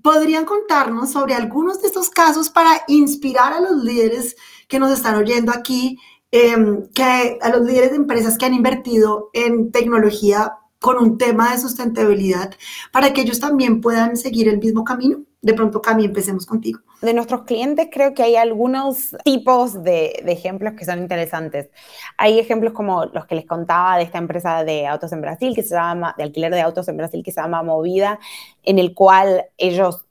¿podrían 0.02 0.44
contarnos 0.44 1.12
sobre 1.12 1.35
algunos 1.35 1.81
de 1.81 1.87
estos 1.87 2.11
casos 2.11 2.50
para 2.50 2.83
inspirar 2.88 3.52
a 3.52 3.61
los 3.61 3.85
líderes 3.85 4.35
que 4.66 4.81
nos 4.81 4.90
están 4.90 5.14
oyendo 5.14 5.52
aquí, 5.52 6.00
em, 6.33 6.88
que 6.92 7.38
a 7.40 7.48
los 7.50 7.64
líderes 7.64 7.90
de 7.90 7.96
empresas 7.96 8.37
que 8.37 8.44
han 8.44 8.55
invertido 8.55 9.31
en 9.33 9.70
tecnología 9.70 10.59
con 10.80 10.98
un 10.98 11.18
tema 11.18 11.52
de 11.52 11.58
sustentabilidad 11.58 12.54
para 12.92 13.12
que 13.12 13.22
ellos 13.22 13.40
también 13.40 13.80
puedan 13.80 14.16
seguir 14.16 14.48
el 14.48 14.58
mismo 14.58 14.84
camino? 14.84 15.18
De 15.42 15.54
pronto, 15.54 15.80
Cami, 15.80 16.06
empecemos 16.06 16.44
contigo. 16.44 16.80
De 17.02 17.12
nuestros 17.14 17.42
clientes 17.42 17.88
creo 17.92 18.14
que 18.14 18.22
hay 18.22 18.36
algunos 18.36 19.16
tipos 19.22 19.82
de, 19.84 20.24
ejemplos 20.26 20.72
que 20.76 20.84
son 20.84 20.98
interesantes. 20.98 21.70
Hay 22.16 22.38
ejemplos 22.38 22.72
como 22.72 23.04
los 23.04 23.26
que 23.26 23.36
les 23.36 23.46
contaba 23.46 23.96
de 23.98 24.04
esta 24.04 24.18
empresa 24.18 24.64
de 24.64 24.86
autos 24.86 25.12
en 25.12 25.20
Brasil, 25.20 25.54
que 25.54 25.62
se 25.62 25.74
llama, 25.74 26.14
de 26.16 26.24
alquiler 26.24 26.52
de 26.52 26.62
autos 26.62 26.88
en 26.88 26.96
Brasil, 26.96 27.22
que 27.22 27.32
se 27.32 27.40
llama 27.40 27.62
Movida, 27.62 28.18
en 28.62 28.78
el 28.78 28.94
cual 28.94 29.44
ellos 29.58 30.06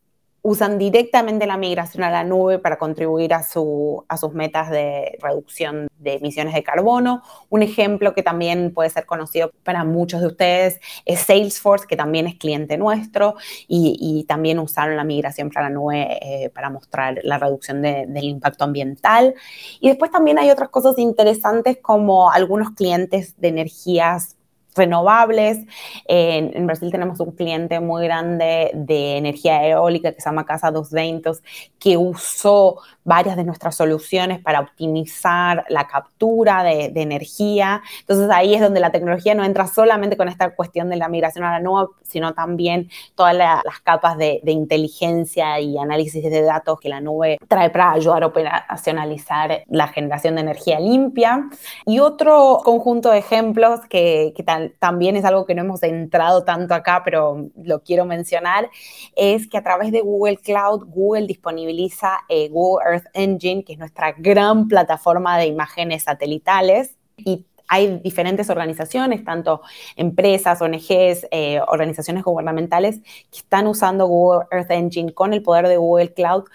usan 0.45 0.77
directamente 0.77 1.47
la 1.47 1.57
migración 1.57 2.03
a 2.03 2.11
la 2.11 2.23
nube 2.23 2.59
para 2.59 2.77
contribuir 2.77 3.33
a, 3.33 3.41
su, 3.41 4.05
a 4.07 4.15
sus 4.15 4.33
metas 4.33 4.69
de 4.69 5.17
reducción 5.19 5.87
de 5.97 6.17
emisiones 6.17 6.53
de 6.53 6.61
carbono. 6.61 7.23
Un 7.49 7.63
ejemplo 7.63 8.13
que 8.13 8.21
también 8.21 8.71
puede 8.71 8.91
ser 8.91 9.07
conocido 9.07 9.49
para 9.63 9.83
muchos 9.83 10.21
de 10.21 10.27
ustedes 10.27 10.79
es 11.03 11.21
Salesforce, 11.21 11.87
que 11.87 11.95
también 11.95 12.27
es 12.27 12.35
cliente 12.35 12.77
nuestro 12.77 13.33
y, 13.67 14.23
también 14.27 14.59
usaron 14.59 14.95
la 14.95 15.03
migración 15.03 15.49
para 15.49 15.67
la 15.67 15.73
nube 15.73 16.19
eh, 16.21 16.51
para 16.51 16.69
mostrar 16.69 17.19
la 17.23 17.39
reducción 17.39 17.81
del 17.81 18.23
impacto 18.23 18.65
ambiental. 18.65 19.33
Y 19.79 19.87
después 19.87 20.11
también 20.11 20.37
hay 20.37 20.51
otras 20.51 20.69
cosas 20.69 20.99
interesantes 20.99 21.79
como 21.81 22.31
algunos 22.31 22.69
clientes 22.71 23.33
de 23.37 23.47
energías 23.47 24.35
renovables. 24.75 25.59
En, 26.05 26.67
Brasil 26.67 26.91
tenemos 26.91 27.19
un 27.19 27.31
cliente 27.31 27.79
muy 27.79 28.05
grande 28.05 28.71
de 28.73 29.17
energía 29.17 29.65
eólica 29.67 30.11
que 30.11 30.21
se 30.21 30.29
llama 30.29 30.45
Casa 30.45 30.71
dos 30.71 30.91
Ventos, 30.91 31.41
que 31.79 31.97
usó 31.97 32.77
varias 33.03 33.35
de 33.35 33.43
nuestras 33.43 33.75
soluciones 33.75 34.39
para 34.39 34.59
optimizar 34.59 35.65
la 35.69 35.87
captura 35.87 36.63
de, 36.63 36.91
energía. 36.95 37.83
Entonces 37.99 38.29
ahí 38.31 38.55
es 38.55 38.61
donde 38.61 38.79
la 38.79 38.91
tecnología 38.91 39.35
no 39.35 39.43
entra 39.43 39.67
solamente 39.67 40.17
con 40.17 40.27
esta 40.27 40.55
cuestión 40.55 40.89
de 40.89 40.95
la 40.95 41.07
migración 41.07 41.43
a 41.43 41.51
la 41.51 41.59
nube, 41.59 41.87
sino 42.03 42.33
también 42.33 42.89
todas 43.13 43.35
las 43.35 43.61
capas 43.83 44.17
de, 44.17 44.39
de 44.43 44.51
inteligencia 44.51 45.59
y 45.59 45.77
análisis 45.77 46.23
de 46.23 46.41
datos 46.41 46.79
que 46.79 46.89
la 46.89 47.01
nube 47.01 47.37
trae 47.47 47.69
para 47.69 47.91
ayudar 47.91 48.23
a 48.23 48.27
operacionalizar 48.27 49.63
la 49.67 49.87
generación 49.87 50.35
de 50.35 50.41
energía 50.41 50.79
limpia. 50.79 51.47
Y 51.85 51.99
otro 51.99 52.61
conjunto 52.63 53.11
de 53.11 53.19
ejemplos 53.19 53.81
que, 53.89 54.33
que 54.35 54.43
tal, 54.43 54.64
también 54.79 55.15
es 55.15 55.25
algo 55.25 55.45
que 55.45 55.55
no 55.55 55.61
hemos 55.61 55.83
entrado 55.83 56.43
tanto 56.43 56.73
acá, 56.73 57.01
pero 57.03 57.49
lo 57.61 57.83
quiero 57.83 58.05
mencionar, 58.05 58.69
es 59.15 59.47
que 59.47 59.57
a 59.57 59.63
través 59.63 59.91
de 59.91 60.01
Google 60.01 60.37
Cloud, 60.37 60.85
Google 60.87 61.27
disponibiliza 61.27 62.19
eh, 62.29 62.49
Google 62.49 62.85
Earth 62.89 63.07
Engine, 63.13 63.63
que 63.63 63.73
es 63.73 63.79
nuestra 63.79 64.13
gran 64.13 64.67
plataforma 64.67 65.37
de 65.37 65.47
imágenes 65.47 66.03
satelitales. 66.03 66.97
Y 67.17 67.45
hay 67.67 67.99
diferentes 68.03 68.49
organizaciones, 68.49 69.23
tanto 69.23 69.61
empresas, 69.95 70.61
ONGs, 70.61 71.27
eh, 71.31 71.59
organizaciones 71.67 72.23
gubernamentales, 72.23 73.01
que 73.31 73.39
están 73.39 73.67
usando 73.67 74.07
Google 74.07 74.45
Earth 74.51 74.71
Engine 74.71 75.13
con 75.13 75.33
el 75.33 75.41
poder 75.41 75.67
de 75.67 75.77
Google 75.77 76.13
Cloud 76.13 76.45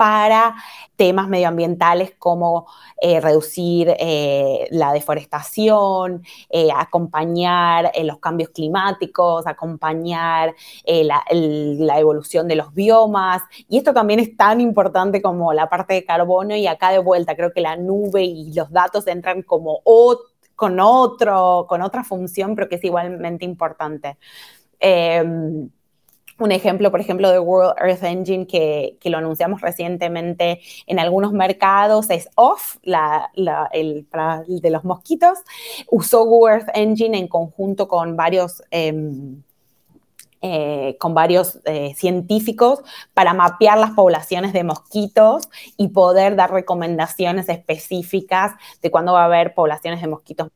para 0.00 0.54
temas 0.96 1.28
medioambientales 1.28 2.14
como 2.18 2.66
eh, 3.02 3.20
reducir 3.20 3.94
eh, 3.98 4.66
la 4.70 4.94
deforestación, 4.94 6.22
eh, 6.48 6.68
acompañar 6.74 7.92
los 8.02 8.18
cambios 8.18 8.48
climáticos, 8.48 9.46
acompañar 9.46 10.54
la, 10.86 11.22
evolución 11.98 12.48
de 12.48 12.56
los 12.56 12.72
biomas. 12.72 13.42
Y 13.68 13.76
esto 13.76 13.92
también 13.92 14.20
es 14.20 14.34
tan 14.38 14.62
importante 14.62 15.20
como 15.20 15.52
la 15.52 15.68
parte 15.68 15.92
de 15.92 16.06
carbono 16.06 16.56
y 16.56 16.66
acá 16.66 16.92
de 16.92 16.98
vuelta 16.98 17.36
creo 17.36 17.52
que 17.52 17.60
la 17.60 17.76
nube 17.76 18.22
y 18.22 18.54
los 18.54 18.70
datos 18.70 19.06
entran 19.06 19.42
como 19.42 19.82
con, 20.56 20.80
otro, 20.80 21.66
con 21.68 21.82
otra 21.82 22.04
función, 22.04 22.54
pero 22.54 22.70
que 22.70 22.76
es 22.76 22.84
igualmente 22.84 23.44
importante. 23.44 24.16
Un 26.40 26.52
ejemplo, 26.52 26.90
por 26.90 27.00
ejemplo, 27.02 27.30
de 27.30 27.38
World 27.38 27.74
Earth 27.78 28.02
Engine 28.02 28.46
que, 28.46 28.96
lo 29.04 29.18
anunciamos 29.18 29.60
recientemente 29.60 30.60
en 30.86 30.98
algunos 30.98 31.32
mercados 31.32 32.08
es 32.08 32.30
OFF, 32.34 32.78
la, 32.82 33.30
el, 33.72 34.06
de 34.48 34.70
los 34.70 34.82
mosquitos. 34.84 35.40
Usó 35.90 36.24
Google 36.24 36.54
Earth 36.54 36.68
Engine 36.74 37.18
en 37.18 37.28
conjunto 37.28 37.86
con 37.86 38.16
varios... 38.16 38.62
Em, 38.70 39.42
eh, 40.42 40.96
con 40.98 41.12
varios 41.12 41.58
eh, 41.66 41.92
científicos 41.94 42.80
para 43.12 43.34
mapear 43.34 43.76
las 43.76 43.90
poblaciones 43.90 44.54
de 44.54 44.64
mosquitos 44.64 45.50
y 45.76 45.88
poder 45.88 46.34
dar 46.34 46.50
recomendaciones 46.50 47.50
específicas 47.50 48.52
de 48.80 48.90
cuándo 48.90 49.12
va 49.12 49.24
a 49.24 49.26
haber 49.26 49.52
poblaciones 49.52 50.00
de 50.00 50.06
mosquitos 50.06 50.48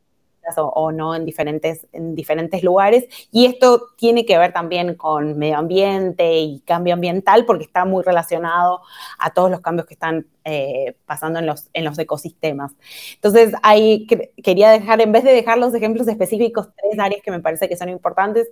o, 0.56 0.92
no 0.92 1.14
en 1.14 1.24
diferentes, 1.24 1.86
en 1.92 2.14
diferentes 2.14 2.62
lugares. 2.62 3.06
Y 3.30 3.46
esto 3.46 3.88
tiene 3.96 4.24
que 4.24 4.38
ver 4.38 4.52
también 4.52 4.94
con 4.94 5.38
medio 5.38 5.58
ambiente 5.58 6.38
y 6.38 6.60
cambio 6.60 6.94
ambiental 6.94 7.44
porque 7.46 7.64
está 7.64 7.84
muy 7.84 8.02
relacionado 8.02 8.82
a 9.18 9.32
todos 9.32 9.50
los 9.50 9.60
cambios 9.60 9.86
que 9.86 9.94
están 9.94 10.26
eh, 10.44 10.94
pasando 11.06 11.38
en 11.38 11.46
los, 11.46 11.70
en 11.72 11.84
los 11.84 11.98
ecosistemas. 11.98 12.72
Entonces, 13.14 13.54
ahí 13.62 14.06
quería 14.42 14.70
dejar, 14.70 15.00
en 15.00 15.12
vez 15.12 15.24
de 15.24 15.32
dejar 15.32 15.58
los 15.58 15.74
ejemplos 15.74 16.06
específicos, 16.06 16.68
tres 16.76 16.98
áreas 16.98 17.22
que 17.22 17.30
me 17.30 17.40
parece 17.40 17.68
que 17.68 17.76
son 17.76 17.88
importantes, 17.88 18.48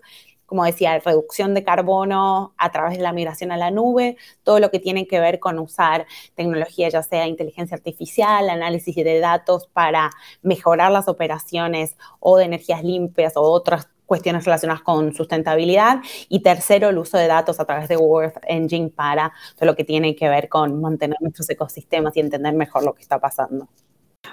como 0.53 0.67
decía, 0.67 0.99
reducción 0.99 1.55
de 1.55 1.65
carbono 1.65 2.53
a 2.59 2.71
través 2.71 2.99
de 2.99 3.03
la 3.03 3.15
migración 3.15 3.53
a 3.53 3.57
la 3.57 3.71
nube, 3.71 4.19
todo 4.43 4.61
lo 4.61 4.71
que 4.71 4.81
tiene 4.81 5.07
que 5.07 5.19
ver 5.19 5.41
con 5.41 5.59
usar 5.59 6.05
tecnología, 6.35 6.91
ya 6.91 7.03
sea 7.03 7.27
inteligencia 7.27 7.75
artificial, 7.75 8.51
análisis 8.51 8.95
de 8.95 9.19
datos 9.19 9.67
para 9.73 10.11
mejorar 10.43 10.93
las 10.93 11.09
operaciones 11.09 11.97
o 12.21 12.37
de 12.37 12.45
energías 12.45 12.85
limpias 12.85 13.35
o 13.39 13.41
otras 13.41 13.89
cuestiones 14.05 14.45
relacionadas 14.45 14.83
con 14.83 15.15
sustentabilidad. 15.15 16.03
Y 16.29 16.41
tercero, 16.43 16.91
el 16.91 16.99
uso 16.99 17.17
de 17.17 17.29
datos 17.29 17.59
a 17.59 17.65
través 17.65 17.89
de 17.89 17.97
Worth 17.97 18.37
Engine 18.47 18.91
para 18.91 19.33
todo 19.57 19.65
lo 19.65 19.75
que 19.75 19.85
tiene 19.85 20.15
que 20.15 20.29
ver 20.29 20.51
con 20.51 20.83
mantener 20.83 21.17
nuestros 21.23 21.49
ecosistemas 21.49 22.15
y 22.19 22.21
entender 22.21 22.53
mejor 22.53 22.85
lo 22.85 22.93
que 22.93 23.01
está 23.01 23.19
pasando. 23.19 23.69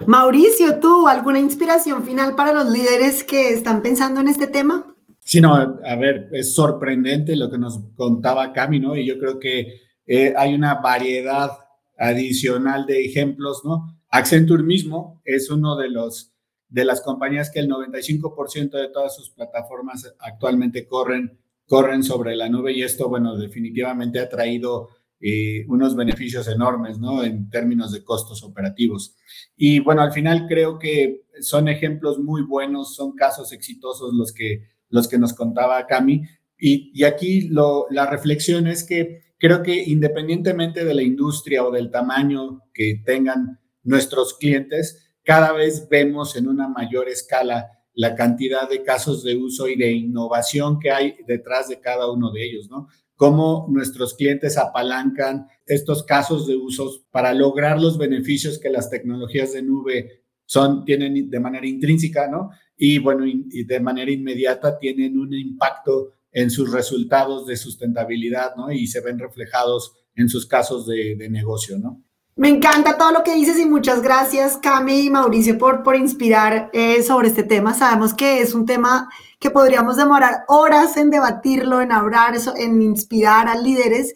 Mauricio, 0.05 0.82
¿tú 0.82 1.07
alguna 1.07 1.39
inspiración 1.39 2.03
final 2.03 2.36
para 2.36 2.51
los 2.51 2.67
líderes 2.67 3.24
que 3.24 3.53
están 3.53 3.82
pensando 3.82 4.20
en 4.20 4.28
este 4.28 4.47
tema? 4.47 4.97
Sí, 5.30 5.41
no, 5.41 5.53
a 5.53 5.95
ver, 5.95 6.27
es 6.32 6.55
sorprendente 6.55 7.36
lo 7.36 7.51
que 7.51 7.59
nos 7.59 7.77
contaba 7.95 8.51
Cami, 8.51 8.80
¿no? 8.80 8.97
Y 8.97 9.05
yo 9.05 9.19
creo 9.19 9.38
que 9.38 9.80
eh, 10.07 10.34
hay 10.36 10.55
una 10.55 10.82
variedad 10.82 11.51
adicional 11.99 12.88
de 12.88 13.05
ejemplos, 13.05 13.61
¿no? 13.63 13.95
Accenture 14.09 14.63
mismo 14.63 15.21
es 15.23 15.51
uno 15.51 15.77
de 15.77 15.89
los 15.89 16.34
de 16.67 16.84
las 16.84 17.01
compañías 17.01 17.51
que 17.51 17.59
el 17.59 17.69
95% 17.69 18.71
de 18.71 18.89
todas 18.89 19.15
sus 19.15 19.30
plataformas 19.30 20.11
actualmente 20.17 20.88
corren 20.88 21.38
corren 21.67 22.01
sobre 22.01 22.36
la 22.36 22.49
nube 22.49 22.73
y 22.73 22.82
esto, 22.82 23.07
bueno, 23.07 23.38
definitivamente 23.38 24.19
ha 24.19 24.30
traído 24.30 24.89
eh, 25.19 25.63
unos 25.67 25.95
beneficios 25.95 26.47
enormes, 26.47 26.97
¿no? 26.97 27.23
En 27.23 27.51
términos 27.51 27.91
de 27.91 28.03
costos 28.03 28.41
operativos. 28.41 29.15
Y 29.55 29.80
bueno, 29.80 30.01
al 30.01 30.11
final 30.11 30.47
creo 30.47 30.80
que 30.80 31.27
son 31.39 31.67
ejemplos 31.67 32.17
muy 32.17 32.41
buenos, 32.41 32.95
son 32.95 33.11
casos 33.13 33.51
exitosos 33.51 34.11
los 34.15 34.34
que, 34.34 34.78
los 34.89 35.07
que 35.07 35.17
nos 35.17 35.33
contaba 35.33 35.85
Cami. 35.87 36.23
Y, 36.57 36.91
y 36.93 37.03
aquí 37.03 37.47
lo, 37.49 37.85
la 37.89 38.05
reflexión 38.05 38.67
es 38.67 38.83
que 38.83 39.21
creo 39.37 39.63
que 39.63 39.83
independientemente 39.83 40.83
de 40.83 40.93
la 40.93 41.03
industria 41.03 41.63
o 41.63 41.71
del 41.71 41.91
tamaño 41.91 42.63
que 42.73 43.01
tengan 43.05 43.59
nuestros 43.83 44.35
clientes, 44.37 45.13
cada 45.23 45.53
vez 45.53 45.87
vemos 45.89 46.35
en 46.35 46.47
una 46.47 46.67
mayor 46.67 47.07
escala 47.07 47.71
la 47.93 48.15
cantidad 48.15 48.69
de 48.69 48.83
casos 48.83 49.23
de 49.23 49.35
uso 49.35 49.67
y 49.67 49.75
de 49.75 49.91
innovación 49.91 50.79
que 50.79 50.91
hay 50.91 51.15
detrás 51.27 51.67
de 51.67 51.79
cada 51.79 52.11
uno 52.11 52.31
de 52.31 52.45
ellos, 52.45 52.69
¿no? 52.69 52.87
cómo 53.19 53.67
nuestros 53.69 54.13
clientes 54.13 54.57
apalancan 54.57 55.47
estos 55.65 56.03
casos 56.03 56.47
de 56.47 56.55
usos 56.55 57.03
para 57.11 57.33
lograr 57.33 57.77
los 57.77 57.97
beneficios 57.97 58.59
que 58.59 58.69
las 58.69 58.89
tecnologías 58.89 59.51
de 59.51 59.61
nube 59.61 60.23
son, 60.45 60.85
tienen 60.85 61.29
de 61.29 61.39
manera 61.41 61.67
intrínseca, 61.67 62.29
¿no? 62.29 62.49
Y 62.82 62.97
bueno, 62.97 63.25
y 63.27 63.65
de 63.65 63.80
manera 63.82 64.09
inmediata 64.09 64.80
tienen 64.80 65.19
un 65.19 65.34
impacto 65.34 66.13
en 66.32 66.49
sus 66.49 66.71
resultados 66.71 67.45
de 67.45 67.57
sustentabilidad, 67.57 68.55
¿no? 68.55 68.71
Y 68.71 68.88
se 68.88 69.01
ven 69.01 69.19
reflejados 69.19 69.93
en 70.15 70.30
sus 70.30 70.45
casos 70.45 70.88
de, 70.88 71.15
de 71.17 71.30
negocio, 71.30 71.77
¿no? 71.77 72.01
Me 72.39 72.47
encanta 72.47 72.97
todo 72.97 73.11
lo 73.11 73.23
que 73.23 73.36
dices 73.36 73.59
y 73.59 73.65
muchas 73.65 74.01
gracias, 74.01 74.57
Cami 74.57 75.01
y 75.01 75.09
Mauricio, 75.09 75.57
por, 75.57 75.84
por 75.84 75.97
inspirar 75.97 76.69
eh, 76.71 77.03
sobre 77.03 77.27
este 77.27 77.43
tema. 77.43 77.73
Sabemos 77.73 78.13
que 78.13 78.39
es 78.39 78.53
un 78.53 78.65
tema 78.65 79.09
que 79.41 79.49
podríamos 79.49 79.97
demorar 79.97 80.45
horas 80.47 80.95
en 80.95 81.09
debatirlo, 81.09 81.82
en 81.82 81.91
hablar, 81.91 82.36
en 82.55 82.82
inspirar 82.82 83.49
a 83.49 83.57
líderes. 83.57 84.13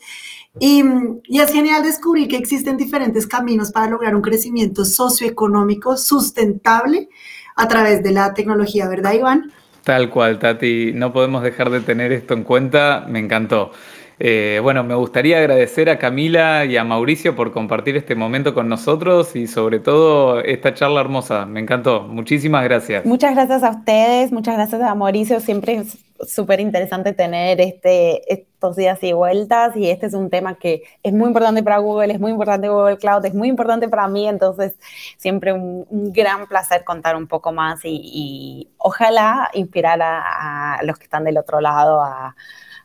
Y, 0.58 0.86
y, 1.26 1.42
es 1.42 1.52
genial 1.52 1.84
descubrir 1.84 2.30
que 2.30 2.38
existen 2.38 2.78
diferentes 2.78 3.28
caminos 3.28 3.74
para 3.74 3.90
lograr 3.90 4.16
un 4.16 4.22
crecimiento 4.22 4.86
socioeconómico 4.86 5.98
sustentable 5.98 7.10
a 7.56 7.68
través 7.68 8.04
de 8.04 8.12
la 8.12 8.34
tecnología, 8.34 8.88
¿verdad, 8.88 9.14
Iván? 9.14 9.52
Tal 9.84 10.10
cual, 10.10 10.40
Tati. 10.40 10.92
No 10.94 11.12
podemos 11.12 11.44
dejar 11.44 11.70
de 11.70 11.82
tener 11.82 12.12
esto 12.12 12.34
en 12.34 12.44
cuenta. 12.44 13.06
Me 13.08 13.20
encantó. 13.20 13.72
Eh, 14.20 14.60
bueno, 14.62 14.84
me 14.84 14.96
gustaría 14.96 15.40
agradecer 15.40 15.90
a 15.90 15.98
Camila 15.98 16.66
y 16.66 16.78
a 16.78 16.84
Mauricio 16.84 17.36
por 17.36 17.52
compartir 17.52 17.98
este 17.98 18.16
momento 18.16 18.54
con 18.54 18.70
nosotros 18.70 19.36
y 19.36 19.48
sobre 19.48 19.80
todo 19.80 20.40
esta 20.40 20.74
charla 20.74 21.02
hermosa. 21.02 21.46
Me 21.46 21.60
encantó. 21.60 22.04
Muchísimas 22.04 22.64
gracias. 22.64 23.06
Muchas 23.06 23.36
gracias 23.36 23.64
a 23.64 23.72
ustedes, 23.72 24.32
muchas 24.32 24.56
gracias 24.56 24.82
a 24.82 24.96
Mauricio. 24.96 25.40
Siempre 25.40 25.76
es 25.76 26.03
súper 26.28 26.60
interesante 26.60 27.14
tener 27.14 27.60
este, 27.60 28.32
estos 28.32 28.76
días 28.76 29.04
y 29.04 29.14
vueltas 29.14 29.76
y 29.76 29.90
este 29.90 30.06
es 30.06 30.14
un 30.14 30.30
tema 30.30 30.56
que 30.56 30.84
es 31.02 31.14
muy 31.14 31.28
importante 31.28 31.64
para 31.64 31.80
Google, 31.80 32.14
es 32.14 32.20
muy 32.20 32.32
importante 32.32 32.70
Google 32.70 32.98
Cloud, 32.98 33.26
es 33.26 33.34
muy 33.34 33.50
importante 33.50 33.90
para 33.90 34.08
mí, 34.08 34.28
entonces 34.28 34.76
siempre 35.18 35.54
un, 35.54 35.86
gran 36.14 36.48
placer 36.48 36.84
contar 36.84 37.16
un 37.16 37.28
poco 37.28 37.52
más 37.52 37.82
y, 37.84 38.70
ojalá 38.78 39.50
inspirar 39.54 40.00
a 40.02 40.80
los 40.84 40.98
que 40.98 41.06
están 41.06 41.24
del 41.24 41.38
otro 41.38 41.62
lado 41.62 42.02
a 42.02 42.36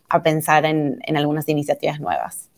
a 0.08 0.22
pensar 0.22 0.64
en, 0.64 0.98
algunas 1.16 1.48
iniciativas 1.48 2.00
nuevas. 2.00 2.48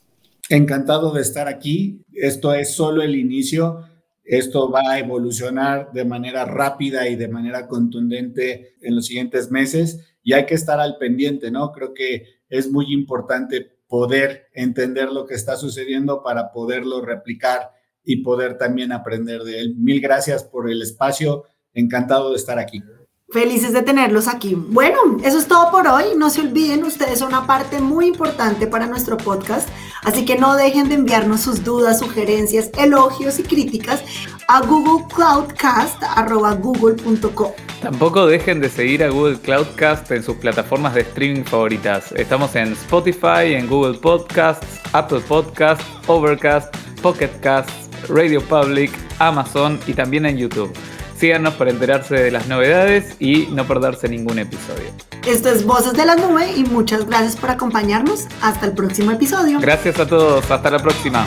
Encantado 0.49 1.13
de 1.13 1.23
estar 1.23 1.49
aquí. 1.49 2.01
Esto 2.13 2.55
es 2.55 2.75
solo 2.75 3.03
el 3.03 3.17
inicio. 3.17 3.85
Esto 4.31 4.71
va 4.71 4.83
a 4.93 4.99
evolucionar 5.01 5.91
de 5.91 6.05
manera 6.05 6.45
rápida 6.45 7.09
y 7.09 7.17
de 7.17 7.27
manera 7.27 7.67
contundente 7.67 8.77
en 8.81 8.95
los 8.95 9.07
siguientes 9.07 9.51
meses 9.51 10.17
y 10.23 10.35
hay 10.35 10.47
que 10.47 10.55
estar 10.55 10.79
al 10.79 10.99
pendiente, 10.99 11.51
¿no? 11.51 11.73
Creo 11.73 11.95
que 11.95 12.27
es 12.49 12.71
muy 12.71 12.93
importante 12.93 13.73
poder 13.89 14.47
entender 14.55 15.11
lo 15.11 15.27
que 15.27 15.35
está 15.35 15.57
sucediendo 15.57 16.23
para 16.23 16.53
poderlo 16.53 17.01
replicar 17.01 17.73
y 18.05 18.23
poder 18.23 18.57
también 18.57 18.93
aprender 18.93 19.43
de 19.43 19.59
él. 19.59 19.75
Mil 19.77 20.01
gracias 20.01 20.45
por 20.45 20.71
el 20.71 20.81
espacio. 20.81 21.43
Encantado 21.75 22.31
de 22.31 22.37
estar 22.37 22.61
aquí. 22.61 22.85
Felices 23.33 23.73
de 23.73 23.83
tenerlos 23.83 24.27
aquí. 24.27 24.57
Bueno, 24.57 24.99
eso 25.23 25.39
es 25.39 25.47
todo 25.47 25.71
por 25.71 25.87
hoy. 25.87 26.17
No 26.17 26.31
se 26.31 26.41
olviden, 26.41 26.83
ustedes 26.83 27.21
son 27.21 27.29
una 27.29 27.47
parte 27.47 27.81
muy 27.81 28.07
importante 28.07 28.67
para 28.67 28.87
nuestro 28.87 29.17
podcast, 29.17 29.69
así 30.03 30.25
que 30.25 30.37
no 30.37 30.57
dejen 30.57 30.89
de 30.89 30.97
enviarnos 30.97 31.43
sus 31.43 31.63
dudas, 31.63 32.01
sugerencias, 32.01 32.71
elogios 32.77 33.39
y 33.39 33.45
críticas 33.45 34.03
a 34.49 34.63
googlecloudcast.google.com. 34.63 37.53
Tampoco 37.81 38.27
dejen 38.27 38.61
de 38.61 38.69
seguir 38.69 39.05
a 39.05 39.11
Google 39.11 39.39
Cloudcast 39.39 40.11
en 40.11 40.25
sus 40.25 40.35
plataformas 40.39 40.95
de 40.95 41.03
streaming 41.03 41.45
favoritas. 41.45 42.11
Estamos 42.13 42.57
en 42.57 42.73
Spotify, 42.73 43.55
en 43.55 43.69
Google 43.69 43.97
Podcasts, 43.99 44.67
Apple 44.93 45.21
Podcasts, 45.21 45.85
Overcast, 46.09 46.77
Pocket 47.01 47.31
Casts, 47.41 47.89
Radio 48.09 48.43
Public, 48.43 48.91
Amazon 49.21 49.79
y 49.87 49.95
también 49.95 50.27
en 50.27 50.37
YouTube. 50.37 50.73
Síganos 51.21 51.53
para 51.53 51.71
enterarse 51.71 52.15
de 52.15 52.31
las 52.31 52.49
novedades 52.49 53.15
y 53.21 53.47
no 53.53 53.67
perderse 53.67 54.09
ningún 54.09 54.39
episodio. 54.39 54.89
Esto 55.29 55.51
es 55.51 55.67
Voces 55.67 55.93
de 55.93 56.07
la 56.07 56.17
Nube 56.17 56.51
y 56.57 56.65
muchas 56.65 57.07
gracias 57.07 57.37
por 57.37 57.51
acompañarnos. 57.51 58.27
Hasta 58.41 58.65
el 58.65 58.73
próximo 58.73 59.11
episodio. 59.11 59.61
Gracias 59.61 60.01
a 60.01 60.07
todos. 60.07 60.51
Hasta 60.51 60.71
la 60.71 60.79
próxima. 60.79 61.27